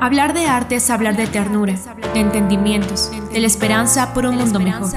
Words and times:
Hablar 0.00 0.32
de 0.32 0.46
arte 0.46 0.76
es 0.76 0.88
hablar 0.88 1.14
de 1.14 1.26
ternura, 1.26 1.74
de 2.14 2.20
entendimientos, 2.20 3.10
de 3.32 3.38
la 3.38 3.46
esperanza 3.46 4.14
por 4.14 4.24
un 4.24 4.36
mundo 4.36 4.58
mejor. 4.58 4.90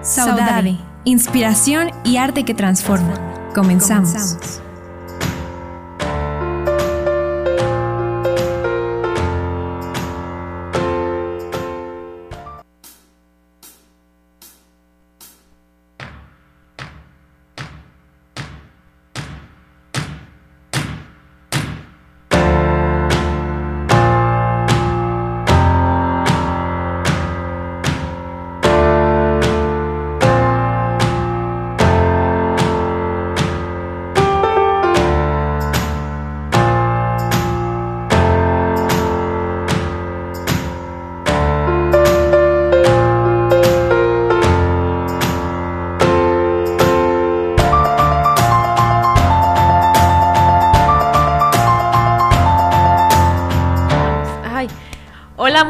Saudade, 0.00 0.78
inspiración 1.02 1.90
y 2.04 2.18
arte 2.18 2.44
que 2.44 2.54
transforma. 2.54 3.14
Comenzamos. 3.52 4.60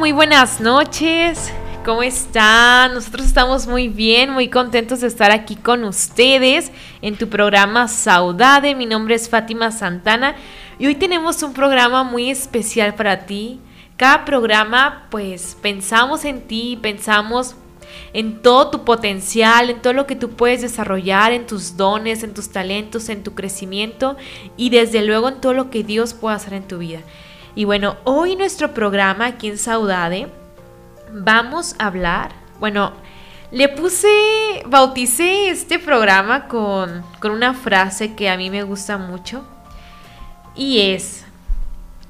Muy 0.05 0.13
buenas 0.13 0.61
noches. 0.61 1.51
¿Cómo 1.83 2.03
están? 2.03 2.93
Nosotros 2.93 3.27
estamos 3.27 3.67
muy 3.67 3.89
bien, 3.89 4.29
muy 4.29 4.51
contentos 4.51 5.01
de 5.01 5.07
estar 5.07 5.31
aquí 5.31 5.57
con 5.57 5.83
ustedes 5.83 6.71
en 7.01 7.17
tu 7.17 7.31
programa 7.31 7.89
Saudade. 7.89 8.75
Mi 8.75 8.85
nombre 8.85 9.15
es 9.15 9.31
Fátima 9.31 9.71
Santana 9.71 10.37
y 10.79 10.85
hoy 10.89 10.95
tenemos 10.95 11.43
un 11.43 11.55
programa 11.55 12.05
muy 12.05 12.29
especial 12.29 12.95
para 12.95 13.25
ti. 13.25 13.61
Cada 13.97 14.27
programa, 14.27 15.07
pues 15.11 15.57
pensamos 15.63 16.27
en 16.27 16.43
ti, 16.43 16.79
pensamos 16.83 17.55
en 18.13 18.43
todo 18.43 18.69
tu 18.69 18.85
potencial, 18.85 19.71
en 19.71 19.81
todo 19.81 19.95
lo 19.95 20.07
que 20.07 20.17
tú 20.17 20.33
puedes 20.33 20.61
desarrollar, 20.61 21.33
en 21.33 21.47
tus 21.47 21.79
dones, 21.79 22.23
en 22.23 22.35
tus 22.35 22.51
talentos, 22.51 23.09
en 23.09 23.23
tu 23.23 23.35
crecimiento 23.35 24.19
y 24.59 24.69
desde 24.69 25.01
luego 25.01 25.31
en 25.31 25.41
todo 25.41 25.55
lo 25.55 25.71
que 25.71 25.83
Dios 25.83 26.13
puede 26.13 26.37
hacer 26.37 26.53
en 26.53 26.69
tu 26.69 26.77
vida. 26.77 27.01
Y 27.57 27.65
bueno, 27.65 27.97
hoy 28.05 28.35
nuestro 28.35 28.75
programa 28.75 29.27
aquí 29.27 29.49
en 29.49 29.59
Saudade 29.59 30.29
vamos 31.13 31.77
a 31.79 31.87
hablar, 31.87 32.33
bueno, 32.59 32.93
le 33.53 33.69
puse, 33.69 34.09
bauticé 34.67 35.51
este 35.51 35.79
programa 35.79 36.49
con, 36.49 37.05
con 37.21 37.31
una 37.31 37.55
frase 37.55 38.17
que 38.17 38.29
a 38.29 38.37
mí 38.37 38.51
me 38.51 38.65
gusta 38.65 38.99
mucho 38.99 39.45
y 40.57 40.81
es, 40.81 41.25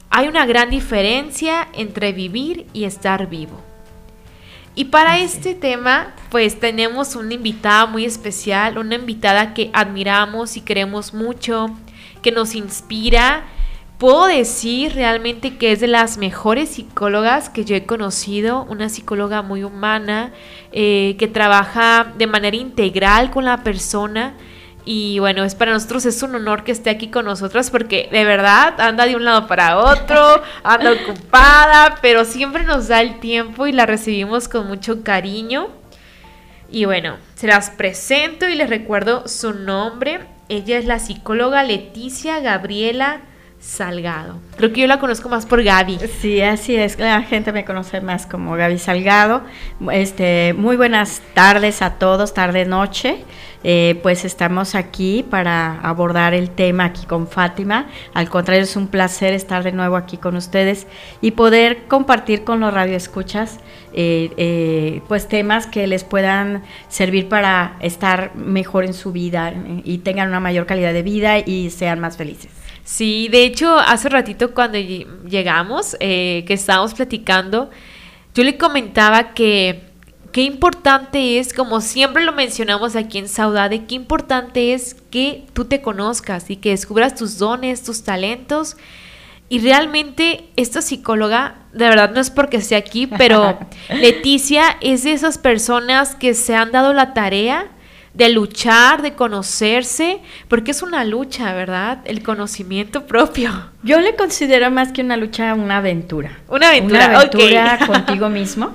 hay 0.08 0.28
una 0.28 0.46
gran 0.46 0.70
diferencia 0.70 1.68
entre 1.74 2.12
vivir 2.12 2.66
y 2.72 2.84
estar 2.84 3.28
vivo. 3.28 3.60
Y 4.74 4.86
para 4.86 5.18
este 5.18 5.54
tema, 5.54 6.14
pues 6.30 6.58
tenemos 6.58 7.14
una 7.16 7.34
invitada 7.34 7.84
muy 7.84 8.06
especial, 8.06 8.78
una 8.78 8.94
invitada 8.94 9.52
que 9.52 9.70
admiramos 9.74 10.56
y 10.56 10.62
queremos 10.62 11.12
mucho, 11.12 11.68
que 12.22 12.32
nos 12.32 12.54
inspira 12.54 13.44
puedo 14.04 14.26
decir 14.26 14.96
realmente 14.96 15.56
que 15.56 15.72
es 15.72 15.80
de 15.80 15.86
las 15.86 16.18
mejores 16.18 16.68
psicólogas 16.68 17.48
que 17.48 17.64
yo 17.64 17.74
he 17.74 17.86
conocido, 17.86 18.66
una 18.68 18.90
psicóloga 18.90 19.40
muy 19.40 19.64
humana, 19.64 20.30
eh, 20.72 21.16
que 21.18 21.26
trabaja 21.26 22.12
de 22.18 22.26
manera 22.26 22.54
integral 22.54 23.30
con 23.30 23.46
la 23.46 23.64
persona. 23.64 24.34
Y 24.84 25.20
bueno, 25.20 25.42
es 25.42 25.54
para 25.54 25.72
nosotros 25.72 26.04
es 26.04 26.22
un 26.22 26.34
honor 26.34 26.64
que 26.64 26.72
esté 26.72 26.90
aquí 26.90 27.08
con 27.08 27.24
nosotras 27.24 27.70
porque 27.70 28.10
de 28.12 28.26
verdad 28.26 28.78
anda 28.78 29.06
de 29.06 29.16
un 29.16 29.24
lado 29.24 29.46
para 29.46 29.78
otro, 29.78 30.42
anda 30.62 30.92
ocupada, 30.92 31.96
pero 32.02 32.26
siempre 32.26 32.64
nos 32.64 32.88
da 32.88 33.00
el 33.00 33.20
tiempo 33.20 33.66
y 33.66 33.72
la 33.72 33.86
recibimos 33.86 34.48
con 34.48 34.66
mucho 34.66 35.02
cariño. 35.02 35.68
Y 36.70 36.84
bueno, 36.84 37.16
se 37.36 37.46
las 37.46 37.70
presento 37.70 38.50
y 38.50 38.54
les 38.54 38.68
recuerdo 38.68 39.26
su 39.28 39.54
nombre. 39.54 40.20
Ella 40.50 40.76
es 40.76 40.84
la 40.84 40.98
psicóloga 40.98 41.62
Leticia 41.62 42.40
Gabriela 42.40 43.22
Salgado. 43.64 44.36
Creo 44.56 44.72
que 44.72 44.82
yo 44.82 44.86
la 44.86 45.00
conozco 45.00 45.28
más 45.28 45.46
por 45.46 45.62
Gaby. 45.62 45.98
Sí, 46.20 46.42
así 46.42 46.76
es. 46.76 46.98
La 46.98 47.22
gente 47.22 47.50
me 47.50 47.64
conoce 47.64 48.00
más 48.02 48.26
como 48.26 48.54
Gaby 48.54 48.78
Salgado. 48.78 49.42
Este, 49.90 50.54
muy 50.56 50.76
buenas 50.76 51.22
tardes 51.32 51.80
a 51.80 51.94
todos, 51.94 52.34
tarde 52.34 52.66
noche. 52.66 53.24
Eh, 53.66 53.98
pues 54.02 54.26
estamos 54.26 54.74
aquí 54.74 55.24
para 55.28 55.80
abordar 55.80 56.34
el 56.34 56.50
tema 56.50 56.84
aquí 56.84 57.06
con 57.06 57.26
Fátima. 57.26 57.86
Al 58.12 58.28
contrario, 58.28 58.62
es 58.62 58.76
un 58.76 58.88
placer 58.88 59.32
estar 59.32 59.64
de 59.64 59.72
nuevo 59.72 59.96
aquí 59.96 60.18
con 60.18 60.36
ustedes 60.36 60.86
y 61.22 61.30
poder 61.30 61.84
compartir 61.88 62.44
con 62.44 62.60
los 62.60 62.72
radioescuchas 62.72 63.60
eh, 63.94 64.30
eh, 64.36 65.00
pues 65.08 65.26
temas 65.26 65.66
que 65.66 65.86
les 65.86 66.04
puedan 66.04 66.62
servir 66.88 67.30
para 67.30 67.76
estar 67.80 68.36
mejor 68.36 68.84
en 68.84 68.92
su 68.92 69.12
vida 69.12 69.54
y 69.82 69.98
tengan 69.98 70.28
una 70.28 70.40
mayor 70.40 70.66
calidad 70.66 70.92
de 70.92 71.02
vida 71.02 71.38
y 71.38 71.70
sean 71.70 71.98
más 72.00 72.18
felices. 72.18 72.63
Sí, 72.84 73.28
de 73.30 73.44
hecho, 73.44 73.78
hace 73.78 74.10
ratito 74.10 74.52
cuando 74.52 74.78
llegamos, 74.78 75.96
eh, 76.00 76.44
que 76.46 76.52
estábamos 76.52 76.92
platicando, 76.92 77.70
yo 78.34 78.44
le 78.44 78.58
comentaba 78.58 79.32
que 79.32 79.82
qué 80.32 80.42
importante 80.42 81.38
es, 81.38 81.54
como 81.54 81.80
siempre 81.80 82.24
lo 82.24 82.32
mencionamos 82.32 82.94
aquí 82.94 83.18
en 83.18 83.28
Saudade, 83.28 83.86
qué 83.86 83.94
importante 83.94 84.74
es 84.74 84.96
que 85.10 85.46
tú 85.54 85.64
te 85.64 85.80
conozcas 85.80 86.50
y 86.50 86.56
que 86.56 86.70
descubras 86.70 87.14
tus 87.14 87.38
dones, 87.38 87.82
tus 87.82 88.02
talentos. 88.02 88.76
Y 89.48 89.60
realmente 89.60 90.48
esta 90.56 90.82
psicóloga, 90.82 91.54
de 91.72 91.88
verdad 91.88 92.10
no 92.10 92.20
es 92.20 92.30
porque 92.30 92.56
esté 92.56 92.76
aquí, 92.76 93.06
pero 93.06 93.58
Leticia 93.88 94.76
es 94.80 95.04
de 95.04 95.12
esas 95.12 95.38
personas 95.38 96.16
que 96.16 96.34
se 96.34 96.54
han 96.56 96.72
dado 96.72 96.92
la 96.92 97.14
tarea 97.14 97.68
de 98.14 98.28
luchar, 98.28 99.02
de 99.02 99.14
conocerse, 99.14 100.20
porque 100.48 100.70
es 100.70 100.82
una 100.82 101.04
lucha, 101.04 101.52
¿verdad? 101.52 101.98
El 102.04 102.22
conocimiento 102.22 103.06
propio. 103.06 103.50
Yo 103.82 104.00
le 104.00 104.14
considero 104.14 104.70
más 104.70 104.92
que 104.92 105.02
una 105.02 105.16
lucha, 105.16 105.54
una 105.54 105.78
aventura. 105.78 106.38
Una 106.48 106.68
aventura, 106.68 107.08
una 107.08 107.18
aventura 107.18 107.78
contigo 107.86 108.28
mismo, 108.30 108.72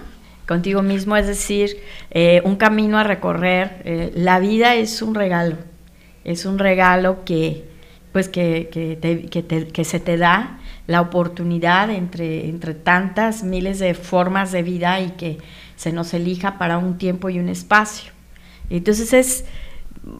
contigo 0.47 0.81
mismo, 0.81 1.15
es 1.15 1.27
decir, 1.27 1.77
eh, 2.11 2.41
un 2.43 2.57
camino 2.57 2.99
a 2.99 3.03
recorrer. 3.03 3.81
Eh, 3.85 4.11
la 4.15 4.39
vida 4.39 4.75
es 4.75 5.01
un 5.01 5.15
regalo, 5.15 5.55
es 6.25 6.45
un 6.45 6.59
regalo 6.59 7.23
que, 7.23 7.63
pues, 8.11 8.27
que, 8.27 8.69
que, 8.71 9.65
que 9.71 9.83
se 9.85 9.99
te 10.01 10.17
da 10.17 10.59
la 10.85 11.01
oportunidad 11.01 11.91
entre, 11.91 12.49
entre 12.49 12.73
tantas 12.73 13.43
miles 13.43 13.79
de 13.79 13.93
formas 13.93 14.51
de 14.51 14.63
vida 14.63 14.99
y 14.99 15.11
que 15.11 15.37
se 15.75 15.93
nos 15.93 16.13
elija 16.13 16.57
para 16.57 16.77
un 16.77 16.97
tiempo 16.97 17.29
y 17.29 17.39
un 17.39 17.47
espacio. 17.47 18.11
Entonces 18.69 19.13
es 19.13 19.45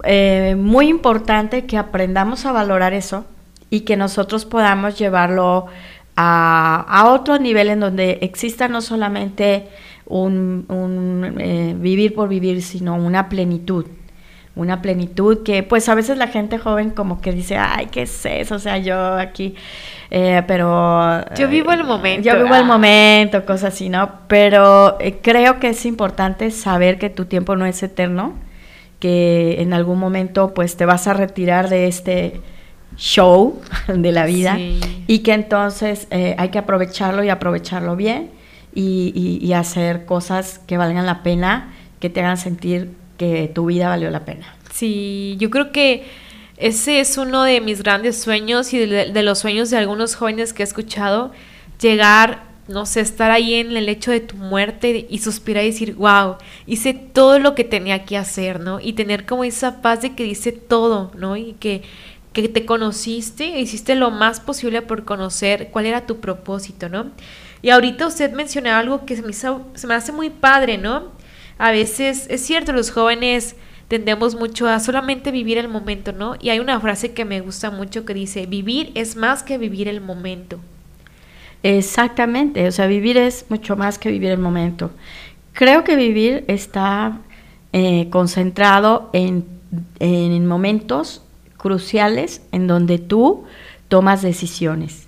eh, 0.04 0.56
muy 0.58 0.88
importante 0.88 1.66
que 1.66 1.78
aprendamos 1.78 2.46
a 2.46 2.52
valorar 2.52 2.94
eso 2.94 3.26
y 3.70 3.82
que 3.82 3.98
nosotros 3.98 4.46
podamos 4.46 4.98
llevarlo 4.98 5.68
a, 6.16 7.06
otro 7.08 7.40
nivel 7.40 7.70
en 7.70 7.80
donde 7.80 8.20
exista 8.22 8.68
no 8.68 8.82
solamente 8.82 9.70
un, 10.06 10.66
eh, 11.40 11.76
vivir 11.80 12.14
por 12.14 12.28
vivir, 12.28 12.62
sino 12.62 12.96
una 12.96 13.30
plenitud. 13.30 13.86
Una 14.56 14.81
plenitud 14.81 15.44
que 15.44 15.63
pues 15.63 15.88
a 15.88 15.96
veces 15.96 16.18
la 16.18 16.28
gente 16.28 16.57
joven 16.57 16.90
como 16.90 17.22
que 17.22 17.31
dice, 17.31 17.56
ay, 17.57 17.88
¿qué 17.92 18.01
es 18.01 18.25
eso? 18.25 18.56
O 18.56 18.60
sea, 18.60 18.78
yo 18.78 19.13
aquí, 19.13 19.56
eh, 20.12 20.44
pero... 20.48 21.24
Yo 21.36 21.48
vivo 21.48 21.72
el 21.72 21.84
momento. 21.84 22.28
Yo 22.28 22.36
vivo 22.36 22.56
el 22.56 22.64
ah. 22.64 22.66
momento, 22.66 23.46
cosas 23.46 23.74
así, 23.74 23.90
¿no? 23.90 24.12
Pero 24.28 24.98
creo 25.22 25.60
que 25.60 25.70
es 25.70 25.86
importante 25.86 26.52
saber 26.52 26.98
que 26.98 27.10
tu 27.10 27.26
tiempo 27.26 27.56
no 27.56 27.66
es 27.66 27.82
eterno 27.84 28.36
que 29.00 29.62
en 29.62 29.74
algún 29.74 29.98
momento 29.98 30.54
pues 30.54 30.76
te 30.78 30.86
vas 30.86 31.08
a 31.08 31.14
retirar 31.14 31.70
de 31.70 31.88
este 31.88 32.42
show 32.98 33.62
de 33.88 34.12
la 34.12 34.26
vida 34.26 34.58
y 34.60 35.20
que 35.20 35.34
entonces 35.34 36.08
eh, 36.12 36.36
hay 36.38 36.50
que 36.50 36.60
aprovecharlo 36.60 37.24
y 37.24 37.30
aprovecharlo 37.30 37.96
bien 37.96 38.32
y, 38.74 39.52
hacer 39.54 40.06
cosas 40.06 40.60
que 40.68 40.78
valgan 40.78 41.06
la 41.06 41.22
pena, 41.22 41.74
que 42.00 42.10
te 42.10 42.22
hagan 42.22 42.38
sentir 42.38 42.92
que 43.18 43.52
tu 43.54 43.66
vida 43.66 43.90
valió 43.90 44.10
la 44.10 44.24
pena. 44.24 44.56
Sí, 44.72 45.36
yo 45.38 45.50
creo 45.50 45.74
que 45.74 46.06
ese 46.60 47.00
es 47.00 47.18
uno 47.18 47.44
de 47.44 47.62
mis 47.62 47.82
grandes 47.82 48.22
sueños 48.22 48.74
y 48.74 48.80
de 48.80 49.24
los 49.24 49.40
sueños 49.40 49.70
de 49.70 49.78
algunos 49.78 50.16
jóvenes 50.16 50.54
que 50.54 50.64
he 50.64 50.66
escuchado, 50.66 51.32
llegar 51.82 52.48
no 52.68 52.86
sé, 52.86 53.02
estar 53.02 53.32
ahí 53.32 53.56
en 53.56 53.76
el 53.76 53.90
hecho 53.90 54.12
de 54.12 54.20
tu 54.20 54.36
muerte 54.36 55.08
y 55.10 55.18
suspirar 55.18 55.64
y 55.64 55.72
decir, 55.72 55.96
wow, 55.96 56.36
hice 56.68 56.94
todo 56.94 57.40
lo 57.40 57.56
que 57.56 57.64
tenía 57.64 58.06
que 58.06 58.16
hacer, 58.16 58.60
¿no? 58.60 58.80
Y 58.80 58.94
tener 58.94 59.26
como 59.26 59.44
esa 59.44 59.82
paz 59.82 60.04
de 60.04 60.14
que 60.14 60.24
dice 60.24 60.52
todo, 60.52 61.12
¿no? 61.16 61.36
Y 61.36 61.54
que 61.54 61.82
que 62.34 62.48
te 62.48 62.66
conociste, 62.66 63.56
e 63.56 63.62
hiciste 63.62 63.96
lo 63.96 64.12
más 64.12 64.40
posible 64.40 64.82
por 64.82 65.04
conocer 65.04 65.70
cuál 65.72 65.88
era 65.88 66.06
tu 66.06 66.20
propósito, 66.20 66.90
¿no? 66.90 67.08
Y 67.62 67.72
ahorita 67.72 68.08
usted 68.08 68.32
mencionaba 68.34 68.80
algo 68.80 69.06
que 69.06 69.16
se 69.16 69.24
me, 69.24 69.34
se 69.34 69.88
me 69.88 69.94
hace 69.94 70.12
muy 70.12 70.30
padre, 70.30 70.78
¿no? 70.78 71.12
A 71.58 71.72
veces 71.72 72.28
es 72.30 72.42
cierto, 72.46 72.72
los 72.72 72.92
jóvenes 72.92 73.56
tendemos 73.89 74.36
mucho 74.36 74.68
a 74.69 74.80
solamente 74.80 75.31
vivir 75.31 75.57
el 75.57 75.68
momento, 75.68 76.13
¿no? 76.13 76.36
Y 76.39 76.50
hay 76.50 76.59
una 76.59 76.80
frase 76.80 77.12
que 77.12 77.25
me 77.25 77.41
gusta 77.41 77.71
mucho 77.71 78.06
que 78.06 78.13
dice, 78.13 78.45
vivir 78.45 78.91
es 78.95 79.18
más 79.18 79.44
que 79.44 79.57
vivir 79.57 79.88
el 79.89 80.00
momento. 80.00 80.59
Exactamente, 81.63 82.68
o 82.68 82.71
sea, 82.71 82.88
vivir 82.88 83.18
es 83.18 83.45
mucho 83.50 83.75
más 83.75 83.97
que 83.97 84.12
vivir 84.12 84.30
el 84.30 84.38
momento. 84.38 84.91
Creo 85.53 85.83
que 85.83 85.95
vivir 85.95 86.45
está 86.47 87.18
eh, 87.74 88.07
concentrado 88.12 89.09
en, 89.12 89.44
en 90.00 90.45
momentos 90.45 91.24
cruciales 91.57 92.44
en 92.51 92.68
donde 92.68 93.00
tú 93.00 93.44
tomas 93.88 94.21
decisiones. 94.21 95.07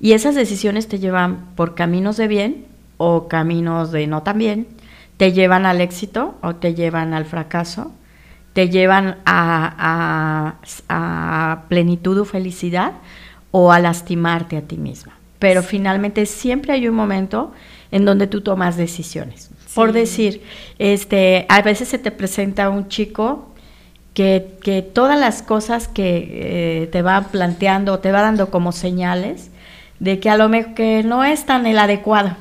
Y 0.00 0.12
esas 0.12 0.36
decisiones 0.36 0.86
te 0.86 1.00
llevan 1.00 1.46
por 1.56 1.74
caminos 1.74 2.16
de 2.16 2.28
bien 2.28 2.66
o 2.96 3.26
caminos 3.26 3.90
de 3.90 4.06
no 4.06 4.22
tan 4.22 4.38
bien, 4.38 4.68
te 5.16 5.32
llevan 5.32 5.66
al 5.66 5.80
éxito 5.80 6.36
o 6.42 6.54
te 6.54 6.74
llevan 6.74 7.12
al 7.12 7.24
fracaso, 7.24 7.92
te 8.54 8.70
llevan 8.70 9.18
a, 9.26 10.54
plenitud 11.68 12.18
o 12.20 12.24
felicidad 12.24 12.92
o 13.50 13.72
a 13.72 13.80
lastimarte 13.80 14.56
a 14.56 14.62
ti 14.62 14.76
misma. 14.78 15.18
Pero 15.38 15.62
finalmente 15.62 16.24
siempre 16.24 16.72
hay 16.72 16.88
un 16.88 16.94
momento 16.94 17.52
en 17.90 18.04
donde 18.04 18.26
tú 18.26 18.40
tomas 18.40 18.76
decisiones. 18.76 19.50
Por 19.74 19.92
decir, 19.92 20.42
este, 20.78 21.46
a 21.48 21.60
veces 21.62 21.88
se 21.88 21.98
te 21.98 22.12
presenta 22.12 22.70
un 22.70 22.88
chico 22.88 23.48
que, 24.14 24.56
que 24.62 24.82
todas 24.82 25.18
las 25.18 25.42
cosas 25.42 25.88
que 25.88 26.28
eh, 26.30 26.86
te 26.86 27.02
va 27.02 27.22
planteando, 27.32 27.98
te 27.98 28.12
va 28.12 28.22
dando 28.22 28.50
como 28.50 28.70
señales 28.70 29.50
de 29.98 30.20
que 30.20 30.30
a 30.30 30.36
lo 30.36 30.48
mejor 30.48 30.74
que 30.74 31.02
no 31.02 31.24
es 31.24 31.44
tan 31.44 31.66
el 31.66 31.78
adecuado. 31.78 32.36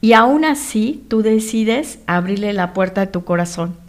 Y 0.00 0.14
aún 0.14 0.46
así 0.46 1.04
tú 1.08 1.20
decides 1.20 1.98
abrirle 2.06 2.54
la 2.54 2.72
puerta 2.72 3.02
de 3.02 3.06
tu 3.08 3.24
corazón 3.24 3.85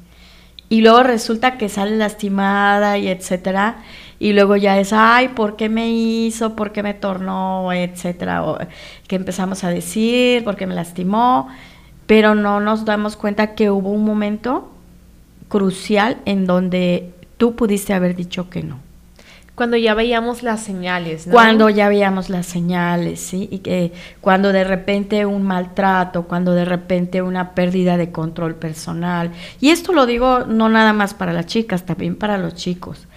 y 0.70 0.82
luego 0.82 1.04
resulta 1.04 1.58
que 1.58 1.70
sale 1.70 1.96
lastimada 1.98 2.98
y 2.98 3.08
etcétera, 3.08 3.78
y 4.20 4.34
luego 4.34 4.56
ya 4.56 4.80
es, 4.80 4.94
ay, 4.94 5.30
¿por 5.30 5.56
qué 5.56 5.70
me 5.70 5.90
hizo? 5.90 6.56
¿Por 6.56 6.72
qué 6.72 6.84
me 6.84 6.94
tornó? 6.94 7.72
etcétera, 7.72 8.44
o 8.44 8.58
que 9.08 9.16
empezamos 9.16 9.64
a 9.64 9.70
decir, 9.70 10.44
¿por 10.44 10.56
qué 10.56 10.66
me 10.68 10.76
lastimó? 10.76 11.50
Pero 12.08 12.36
no 12.36 12.60
nos 12.60 12.86
damos 12.86 13.16
cuenta 13.16 13.54
que 13.56 13.70
hubo 13.70 13.92
un 13.92 14.04
momento 14.06 14.72
crucial 15.50 16.18
en 16.26 16.46
donde 16.46 17.14
tú 17.38 17.56
pudiste 17.56 17.94
haber 17.94 18.16
dicho 18.16 18.50
que 18.50 18.64
no. 18.64 18.87
Cuando 19.58 19.76
ya 19.76 19.96
veíamos 19.96 20.44
las 20.44 20.62
señales, 20.62 21.26
¿no? 21.26 21.34
Cuando 21.34 21.68
ya 21.72 21.90
veíamos 21.90 22.30
las 22.30 22.46
señales, 22.46 23.20
¿sí? 23.20 23.50
Y 23.52 23.58
que 23.58 23.92
cuando 24.22 24.52
de 24.52 24.64
repente 24.64 25.26
un 25.26 25.42
maltrato, 25.42 26.28
cuando 26.28 26.54
de 26.54 26.64
repente 26.64 27.24
una 27.24 27.56
pérdida 27.56 27.98
de 27.98 28.12
control 28.12 28.54
personal. 28.54 29.32
Y 29.60 29.72
esto 29.72 29.94
lo 29.94 30.06
digo 30.06 30.42
no 30.46 30.70
nada 30.70 30.94
más 30.94 31.16
para 31.16 31.34
las 31.34 31.48
chicas, 31.48 31.88
también 31.88 32.16
para 32.16 32.38
los 32.38 32.54
chicos 32.54 33.08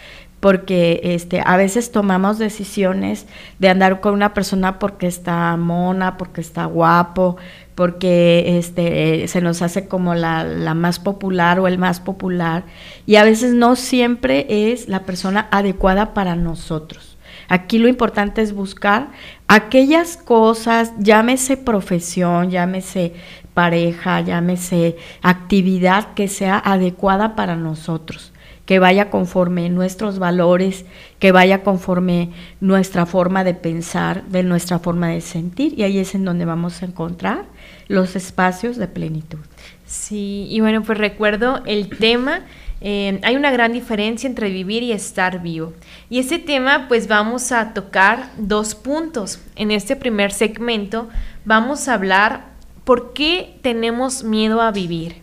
porque 0.41 1.01
este, 1.05 1.43
a 1.45 1.57
veces 1.59 1.93
tomamos 1.93 2.39
decisiones 2.39 3.27
de 3.59 3.69
andar 3.69 4.01
con 4.01 4.15
una 4.15 4.33
persona 4.33 4.79
porque 4.79 5.07
está 5.07 5.55
mona, 5.59 6.17
porque 6.17 6.41
está 6.41 6.65
guapo, 6.65 7.37
porque 7.75 8.59
este, 8.59 9.29
se 9.29 9.43
nos 9.43 9.61
hace 9.61 9.87
como 9.87 10.15
la, 10.15 10.45
la, 10.45 10.75
más 10.75 10.99
popular 10.99 11.61
o 11.61 11.69
el 11.69 11.79
más 11.79 12.01
popular, 12.01 12.65
y 13.07 13.17
a 13.17 13.25
veces 13.25 13.53
no 13.53 13.77
siempre 13.77 14.73
es 14.73 14.89
la 14.89 15.05
persona 15.05 15.47
adecuada 15.51 16.15
para 16.15 16.37
nosotros. 16.37 17.19
Aquí 17.49 17.79
lo 17.79 17.89
importante 17.89 18.43
es 18.43 18.55
buscar 18.55 19.09
aquellas 19.47 20.17
cosas, 20.17 20.93
llámese 20.99 21.57
profesión, 21.57 22.51
llámese 22.51 23.13
pareja, 23.55 24.21
llámese 24.21 24.97
actividad 25.21 26.15
que 26.15 26.29
sea 26.29 26.59
adecuada 26.59 27.35
para 27.35 27.57
nosotros 27.57 28.33
que 28.71 28.79
vaya 28.79 29.11
conforme 29.11 29.69
nuestros 29.69 30.21
valores, 30.21 30.85
que 31.19 31.33
vaya 31.33 31.65
conforme 31.65 32.29
nuestra 32.61 33.05
forma 33.05 33.43
de 33.43 33.53
pensar, 33.53 34.23
de 34.27 34.45
nuestra 34.45 34.79
forma 34.79 35.09
de 35.09 35.23
sentir, 35.23 35.77
y 35.77 35.83
ahí 35.83 35.99
es 35.99 36.15
en 36.15 36.25
donde 36.25 36.45
vamos 36.45 36.81
a 36.81 36.87
encontrar 36.87 37.47
los 37.89 38.15
espacios 38.15 38.77
de 38.77 38.87
plenitud. 38.87 39.41
Sí, 39.87 40.47
y 40.49 40.61
bueno, 40.61 40.85
pues 40.85 40.99
recuerdo 40.99 41.63
el 41.67 41.89
tema. 41.89 42.43
Eh, 42.81 43.19
hay 43.25 43.35
una 43.35 43.51
gran 43.51 43.73
diferencia 43.73 44.29
entre 44.29 44.51
vivir 44.51 44.85
y 44.85 44.93
estar 44.93 45.43
vivo. 45.43 45.73
Y 46.09 46.21
ese 46.21 46.39
tema, 46.39 46.87
pues 46.87 47.09
vamos 47.09 47.51
a 47.51 47.75
tocar 47.75 48.31
dos 48.39 48.77
puntos. 48.77 49.41
En 49.57 49.73
este 49.73 49.97
primer 49.97 50.31
segmento 50.31 51.09
vamos 51.45 51.89
a 51.89 51.95
hablar 51.95 52.45
por 52.85 53.15
qué 53.15 53.57
tenemos 53.63 54.23
miedo 54.23 54.61
a 54.61 54.71
vivir. 54.71 55.17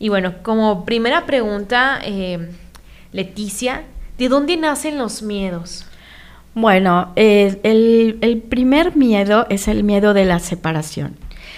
Y 0.00 0.08
bueno, 0.08 0.42
como 0.42 0.84
primera 0.84 1.24
pregunta, 1.24 2.00
eh, 2.02 2.48
Leticia, 3.14 3.84
¿de 4.18 4.28
dónde 4.28 4.56
nacen 4.56 4.98
los 4.98 5.22
miedos? 5.22 5.86
Bueno, 6.56 7.12
eh, 7.14 7.60
el, 7.62 8.42
primer 8.42 8.96
miedo 8.96 9.46
es 9.50 9.68
el 9.68 9.84
miedo 9.84 10.14
de 10.14 10.24
la 10.24 10.40
separación. 10.40 11.14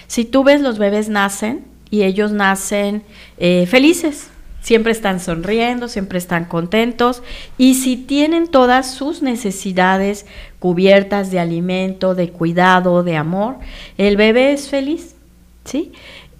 Si 0.06 0.26
tú 0.26 0.44
ves, 0.44 0.60
los 0.60 0.78
bebés 0.78 1.08
nacen 1.08 1.64
y 1.90 2.02
ellos 2.02 2.30
nacen 2.30 3.04
eh, 3.38 3.64
felices, 3.64 4.28
siempre 4.60 4.92
están 4.92 5.18
sonriendo, 5.18 5.88
siempre 5.88 6.18
están 6.18 6.44
contentos 6.44 7.22
y 7.56 7.76
si 7.76 7.96
tienen 7.96 8.48
todas 8.48 8.90
sus 8.90 9.22
necesidades 9.22 10.26
cubiertas 10.58 11.30
de 11.30 11.40
alimento, 11.40 12.14
de 12.14 12.32
cuidado, 12.32 13.02
de 13.02 13.16
amor, 13.16 13.56
el 13.96 14.18
bebé 14.18 14.52
es 14.52 14.68
feliz, 14.68 15.14
¿sí? 15.64 15.92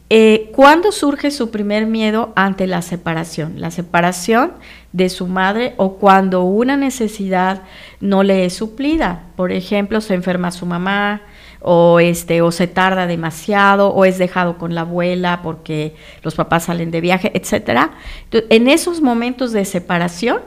Eh, 0.09 0.53
¿Cuándo 0.55 0.93
surge 0.93 1.33
su 1.33 1.51
primer 1.51 1.87
miedo 1.87 2.33
ante 2.37 2.69
la 2.69 2.81
separación? 2.81 3.61
La 3.61 3.73
separación 3.73 4.53
de 4.93 5.09
su 5.09 5.27
madre 5.27 5.75
o 5.79 5.95
cuando 5.95 6.45
una 6.45 6.77
necesidad 6.77 7.63
no 8.01 8.23
le 8.23 8.45
es 8.45 8.55
suplida. 8.55 9.25
Por 9.35 9.51
ejemplo, 9.51 10.01
se 10.01 10.15
enferma 10.15 10.53
su 10.53 10.65
mamá 10.65 11.23
o, 11.61 11.99
este, 11.99 12.41
o 12.41 12.53
se 12.53 12.69
tarda 12.69 13.09
demasiado 13.09 13.89
o 13.89 14.05
es 14.05 14.17
dejado 14.17 14.59
con 14.59 14.77
la 14.77 14.83
abuela 14.83 15.41
porque 15.43 15.97
los 16.23 16.37
papás 16.37 16.65
salen 16.65 16.93
de 16.93 17.01
viaje, 17.01 17.33
etc. 17.35 17.91
en 18.31 18.69
esos 18.69 19.01
momentos 19.01 19.51
de 19.51 19.65
separación 19.65 20.39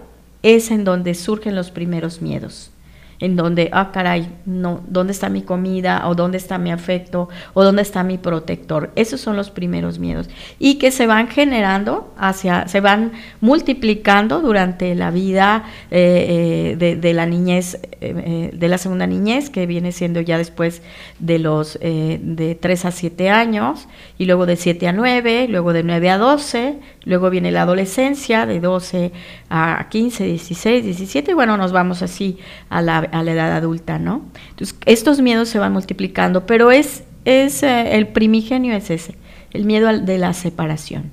es 0.41 0.71
en 0.71 0.85
donde 0.85 1.15
surgen 1.15 1.55
los 1.55 1.69
primeros 1.69 2.21
miedos 2.21 2.71
en 3.19 3.35
donde, 3.35 3.69
ah, 3.73 3.91
caray, 3.91 4.29
no, 4.45 4.81
¿dónde 4.87 5.11
está 5.11 5.29
mi 5.29 5.41
comida? 5.41 6.07
¿O 6.07 6.15
dónde 6.15 6.37
está 6.37 6.57
mi 6.57 6.71
afecto? 6.71 7.27
¿O 7.53 7.63
dónde 7.63 7.81
está 7.81 8.03
mi 8.03 8.17
protector? 8.17 8.91
Esos 8.95 9.19
son 9.19 9.35
los 9.35 9.49
primeros 9.49 9.99
miedos. 9.99 10.29
Y 10.57 10.75
que 10.75 10.91
se 10.91 11.05
van 11.05 11.27
generando 11.27 12.13
hacia, 12.17 12.67
se 12.67 12.79
van 12.79 13.11
multiplicando 13.41 14.41
durante 14.41 14.95
la 14.95 15.11
vida 15.11 15.65
eh, 15.91 16.75
eh, 16.79 16.95
de, 16.95 17.13
la 17.13 17.25
niñez, 17.25 17.79
eh, 17.99 18.51
de 18.53 18.67
la 18.67 18.77
segunda 18.77 19.05
niñez, 19.05 19.49
que 19.49 19.65
viene 19.65 19.91
siendo 19.91 20.21
ya 20.21 20.37
después 20.37 20.81
de 21.19 21.39
los 21.39 21.77
de 21.79 22.57
3 22.59 22.85
a 22.85 22.91
7 22.91 23.29
años, 23.29 23.87
y 24.17 24.25
luego 24.25 24.45
de 24.45 24.55
7 24.55 24.87
a 24.87 24.93
9, 24.93 25.47
luego 25.49 25.73
de 25.73 25.83
9 25.83 26.09
a 26.09 26.17
12, 26.17 26.79
luego 27.03 27.29
viene 27.29 27.51
la 27.51 27.63
adolescencia, 27.63 28.45
de 28.45 28.59
12 28.59 29.11
a 29.49 29.87
15, 29.89 30.23
16, 30.23 30.83
17, 30.85 31.31
y 31.31 31.33
bueno, 31.33 31.57
nos 31.57 31.71
vamos 31.71 32.01
así 32.01 32.37
a 32.69 32.81
la 32.81 33.08
a 33.11 33.23
la 33.23 33.31
edad 33.31 33.51
adulta, 33.51 33.99
¿no? 33.99 34.23
Entonces, 34.49 34.75
estos 34.85 35.21
miedos 35.21 35.49
se 35.49 35.59
van 35.59 35.73
multiplicando, 35.73 36.45
pero 36.45 36.71
es, 36.71 37.03
es 37.25 37.63
eh, 37.63 37.95
el 37.95 38.07
primigenio 38.07 38.75
es 38.75 38.89
ese, 38.89 39.15
el 39.51 39.65
miedo 39.65 39.87
de 39.97 40.17
la 40.17 40.33
separación. 40.33 41.11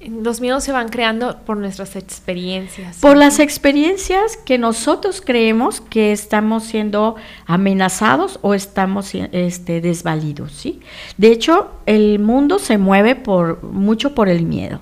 Los 0.00 0.40
miedos 0.40 0.64
se 0.64 0.72
van 0.72 0.88
creando 0.88 1.40
por 1.44 1.58
nuestras 1.58 1.94
experiencias. 1.94 2.96
Por 3.00 3.18
las 3.18 3.38
experiencias 3.38 4.38
que 4.38 4.56
nosotros 4.56 5.22
creemos 5.22 5.82
que 5.82 6.12
estamos 6.12 6.64
siendo 6.64 7.16
amenazados 7.44 8.38
o 8.40 8.54
estamos 8.54 9.14
este, 9.14 9.82
desvalidos, 9.82 10.52
¿sí? 10.52 10.80
De 11.18 11.30
hecho, 11.30 11.70
el 11.84 12.18
mundo 12.18 12.58
se 12.58 12.78
mueve 12.78 13.14
por, 13.14 13.62
mucho 13.62 14.14
por 14.14 14.30
el 14.30 14.46
miedo 14.46 14.80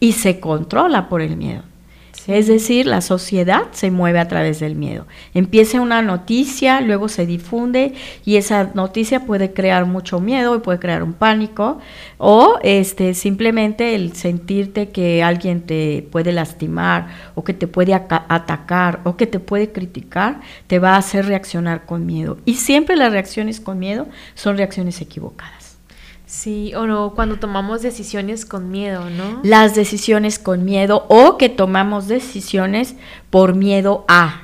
y 0.00 0.12
se 0.12 0.40
controla 0.40 1.08
por 1.08 1.20
el 1.20 1.36
miedo. 1.36 1.62
Es 2.28 2.46
decir, 2.46 2.86
la 2.86 3.00
sociedad 3.00 3.62
se 3.72 3.90
mueve 3.90 4.18
a 4.18 4.28
través 4.28 4.60
del 4.60 4.76
miedo. 4.76 5.06
Empieza 5.32 5.80
una 5.80 6.02
noticia, 6.02 6.82
luego 6.82 7.08
se 7.08 7.24
difunde 7.24 7.94
y 8.26 8.36
esa 8.36 8.70
noticia 8.74 9.24
puede 9.24 9.54
crear 9.54 9.86
mucho 9.86 10.20
miedo 10.20 10.54
y 10.54 10.58
puede 10.58 10.78
crear 10.78 11.02
un 11.02 11.14
pánico 11.14 11.78
o 12.18 12.58
este 12.62 13.14
simplemente 13.14 13.94
el 13.94 14.12
sentirte 14.12 14.90
que 14.90 15.22
alguien 15.22 15.62
te 15.62 16.06
puede 16.12 16.32
lastimar 16.32 17.08
o 17.34 17.44
que 17.44 17.54
te 17.54 17.66
puede 17.66 17.94
atacar 17.94 19.00
o 19.04 19.16
que 19.16 19.26
te 19.26 19.40
puede 19.40 19.72
criticar, 19.72 20.42
te 20.66 20.78
va 20.78 20.96
a 20.96 20.98
hacer 20.98 21.24
reaccionar 21.24 21.86
con 21.86 22.04
miedo. 22.04 22.36
Y 22.44 22.56
siempre 22.56 22.94
las 22.94 23.10
reacciones 23.10 23.58
con 23.58 23.78
miedo 23.78 24.06
son 24.34 24.58
reacciones 24.58 25.00
equivocadas. 25.00 25.57
Sí, 26.28 26.74
o 26.74 26.86
no, 26.86 27.14
cuando 27.14 27.38
tomamos 27.38 27.80
decisiones 27.80 28.44
con 28.44 28.70
miedo, 28.70 29.08
¿no? 29.08 29.40
Las 29.44 29.74
decisiones 29.74 30.38
con 30.38 30.62
miedo 30.62 31.06
o 31.08 31.38
que 31.38 31.48
tomamos 31.48 32.06
decisiones 32.06 32.96
por 33.30 33.54
miedo 33.54 34.04
a, 34.08 34.42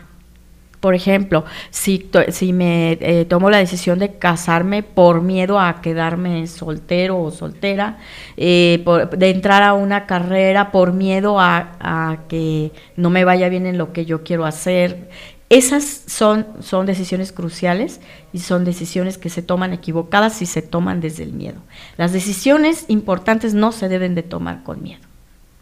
Por 0.80 0.94
ejemplo, 0.94 1.44
si, 1.68 2.10
si 2.28 2.54
me 2.54 2.92
eh, 3.02 3.26
tomo 3.26 3.50
la 3.50 3.58
decisión 3.58 3.98
de 3.98 4.16
casarme 4.16 4.82
por 4.82 5.20
miedo 5.20 5.60
a 5.60 5.82
quedarme 5.82 6.46
soltero 6.46 7.20
o 7.20 7.30
soltera, 7.30 7.98
eh, 8.38 8.82
de 9.18 9.30
entrar 9.30 9.62
a 9.62 9.74
una 9.74 10.06
carrera 10.06 10.72
por 10.72 10.94
miedo 10.94 11.38
a, 11.38 11.72
a, 11.80 12.18
que 12.28 12.72
no 12.96 13.10
me 13.10 13.26
vaya 13.26 13.50
bien 13.50 13.66
en 13.66 13.76
lo 13.76 13.92
que 13.92 14.06
yo 14.06 14.24
quiero 14.24 14.46
hacer, 14.46 15.10
esas 15.50 16.02
son, 16.06 16.46
son 16.60 16.86
decisiones 16.86 17.32
cruciales 17.32 18.00
y 18.32 18.38
son 18.38 18.64
decisiones 18.64 19.18
que 19.18 19.28
se 19.28 19.42
toman 19.42 19.72
equivocadas 19.72 20.34
si 20.34 20.46
se 20.46 20.62
toman 20.62 21.00
desde 21.00 21.22
el 21.22 21.32
miedo. 21.32 21.60
Las 21.96 22.12
decisiones 22.12 22.86
importantes 22.88 23.54
no 23.54 23.70
se 23.72 23.88
deben 23.88 24.14
de 24.14 24.22
tomar 24.22 24.62
con 24.62 24.82
miedo. 24.82 25.02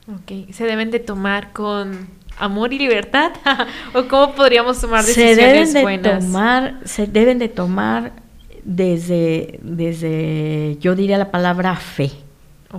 Ok, 0.09 0.53
se 0.53 0.65
deben 0.65 0.91
de 0.91 0.99
tomar 0.99 1.53
con 1.53 2.09
amor 2.39 2.73
y 2.73 2.79
libertad 2.79 3.33
o 3.95 4.05
cómo 4.09 4.35
podríamos 4.35 4.81
tomar 4.81 5.05
decisiones 5.05 5.37
se 5.37 5.43
deben 5.43 5.73
de 5.73 5.83
buenas? 5.83 6.25
Tomar, 6.25 6.81
se 6.85 7.07
deben 7.07 7.39
de 7.39 7.49
tomar 7.49 8.13
desde, 8.65 9.59
desde, 9.63 10.79
yo 10.81 10.95
diría 10.95 11.19
la 11.19 11.31
palabra 11.31 11.77
fe, 11.77 12.11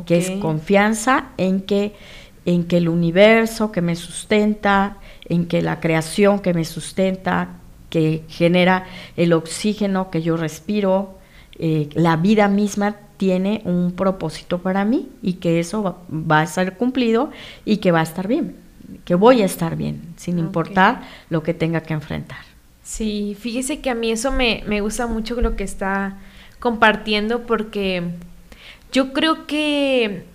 que 0.05 0.17
es 0.17 0.31
confianza 0.41 1.25
en 1.38 1.62
que, 1.62 1.93
en 2.45 2.63
que 2.63 2.77
el 2.77 2.89
universo 2.89 3.72
que 3.72 3.81
me 3.81 3.95
sustenta, 3.95 4.98
en 5.25 5.46
que 5.46 5.62
la 5.62 5.80
creación 5.80 6.39
que 6.39 6.53
me 6.53 6.65
sustenta, 6.65 7.60
que 7.89 8.24
genera 8.27 8.86
el 9.18 9.34
oxígeno 9.34 10.10
que 10.10 10.22
yo 10.22 10.38
respiro, 10.38 11.18
eh, 11.60 11.89
la 11.94 12.15
vida 12.15 12.48
misma 12.48 12.96
tiene 13.18 13.62
un 13.65 13.92
propósito 13.92 14.62
para 14.62 14.86
mí 14.86 15.10
y 15.22 15.34
que 15.34 15.60
eso 15.60 15.98
va, 16.12 16.42
a 16.42 16.48
ser 16.48 16.77
cumplido 16.77 17.32
y 17.63 17.77
que 17.77 17.92
va 17.92 18.00
a 18.00 18.03
estar 18.03 18.27
bien, 18.27 18.56
que 19.06 19.15
voy 19.15 19.42
a 19.42 19.46
estar 19.46 19.75
bien, 19.75 20.01
sin 20.18 20.39
importar 20.39 21.03
lo 21.30 21.44
que 21.44 21.53
tenga 21.53 21.82
que 21.82 21.94
enfrentar. 21.94 22.39
Sí, 22.82 23.38
fíjese 23.39 23.80
que 23.80 23.89
a 23.89 23.96
mí 23.96 24.12
eso 24.12 24.32
me, 24.32 24.63
me 24.68 24.82
gusta 24.82 25.08
mucho 25.08 25.39
lo 25.39 25.56
que 25.56 25.63
está 25.63 26.18
compartiendo 26.60 27.44
porque 27.44 28.03
yo 28.92 29.13
creo 29.13 29.46
que 29.46 30.25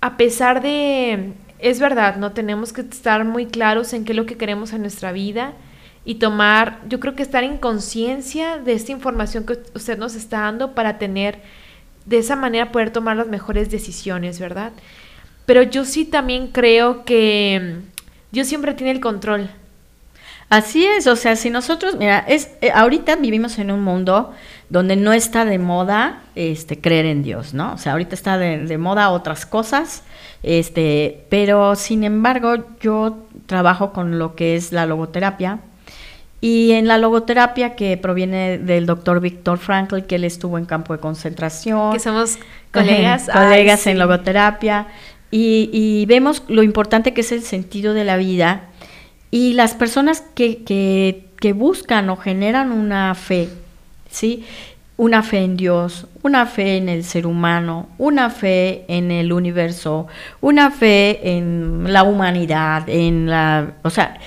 a 0.00 0.16
pesar 0.16 0.62
de 0.62 1.32
es 1.58 1.80
verdad, 1.80 2.16
no 2.16 2.32
tenemos 2.32 2.72
que 2.72 2.82
estar 2.82 3.24
muy 3.24 3.46
claros 3.46 3.92
en 3.92 4.04
qué 4.04 4.12
es 4.12 4.16
lo 4.16 4.26
que 4.26 4.36
queremos 4.36 4.72
en 4.72 4.82
nuestra 4.82 5.12
vida 5.12 5.54
y 6.04 6.16
tomar, 6.16 6.80
yo 6.88 7.00
creo 7.00 7.14
que 7.14 7.22
estar 7.22 7.44
en 7.44 7.58
conciencia 7.58 8.58
de 8.58 8.72
esta 8.72 8.92
información 8.92 9.44
que 9.44 9.58
usted 9.74 9.98
nos 9.98 10.14
está 10.14 10.40
dando 10.40 10.74
para 10.74 10.98
tener, 10.98 11.40
de 12.06 12.18
esa 12.18 12.36
manera 12.36 12.72
poder 12.72 12.90
tomar 12.90 13.16
las 13.16 13.28
mejores 13.28 13.70
decisiones, 13.70 14.40
¿verdad? 14.40 14.72
Pero 15.44 15.62
yo 15.62 15.84
sí 15.84 16.04
también 16.04 16.48
creo 16.48 17.04
que 17.04 17.76
Dios 18.30 18.46
siempre 18.46 18.74
tiene 18.74 18.92
el 18.92 19.00
control. 19.00 19.50
Así 20.50 20.86
es, 20.86 21.06
o 21.06 21.16
sea, 21.16 21.36
si 21.36 21.50
nosotros, 21.50 21.96
mira, 21.96 22.20
es 22.20 22.50
eh, 22.62 22.70
ahorita 22.74 23.16
vivimos 23.16 23.58
en 23.58 23.70
un 23.70 23.82
mundo 23.82 24.32
donde 24.70 24.96
no 24.96 25.12
está 25.12 25.44
de 25.44 25.58
moda 25.58 26.22
este 26.34 26.80
creer 26.80 27.04
en 27.04 27.22
Dios, 27.22 27.52
¿no? 27.52 27.74
O 27.74 27.78
sea, 27.78 27.92
ahorita 27.92 28.14
está 28.14 28.38
de, 28.38 28.58
de 28.58 28.78
moda 28.78 29.10
otras 29.10 29.44
cosas, 29.44 30.04
este, 30.42 31.26
pero 31.28 31.74
sin 31.74 32.04
embargo, 32.04 32.64
yo 32.80 33.26
trabajo 33.46 33.92
con 33.92 34.18
lo 34.18 34.34
que 34.36 34.56
es 34.56 34.72
la 34.72 34.86
logoterapia. 34.86 35.60
Y 36.40 36.72
en 36.72 36.86
la 36.86 36.98
logoterapia 36.98 37.74
que 37.74 37.96
proviene 37.96 38.58
del 38.58 38.86
doctor 38.86 39.20
Víctor 39.20 39.58
Frankl, 39.58 40.02
que 40.02 40.14
él 40.14 40.24
estuvo 40.24 40.56
en 40.56 40.66
campo 40.66 40.92
de 40.92 41.00
concentración. 41.00 41.92
Que 41.92 41.98
somos 41.98 42.38
colegas. 42.72 43.28
colegas 43.32 43.86
en 43.88 43.98
logoterapia. 43.98 44.86
Y, 45.30 46.06
vemos 46.06 46.42
lo 46.48 46.62
importante 46.62 47.12
que 47.12 47.22
es 47.22 47.32
el 47.32 47.42
sentido 47.42 47.92
de 47.92 48.04
la 48.04 48.16
vida. 48.16 48.68
Y 49.30 49.54
las 49.54 49.74
personas 49.74 50.22
que, 50.34 50.62
que, 50.64 51.26
que 51.40 51.52
buscan 51.52 52.08
o 52.10 52.16
generan 52.16 52.72
una 52.72 53.14
fe, 53.14 53.48
¿sí? 54.10 54.44
una 54.98 55.22
fe 55.22 55.38
en 55.44 55.56
Dios, 55.56 56.08
una 56.22 56.44
fe 56.46 56.76
en 56.76 56.88
el 56.88 57.04
ser 57.04 57.26
humano, 57.26 57.88
una 57.98 58.30
fe 58.30 58.84
en 58.88 59.12
el 59.12 59.32
universo, 59.32 60.08
una 60.40 60.72
fe 60.72 61.36
en 61.36 61.92
la 61.92 62.02
humanidad, 62.02 62.88
en 62.88 63.30
la, 63.30 63.74
o 63.84 63.90
sea, 63.90 64.18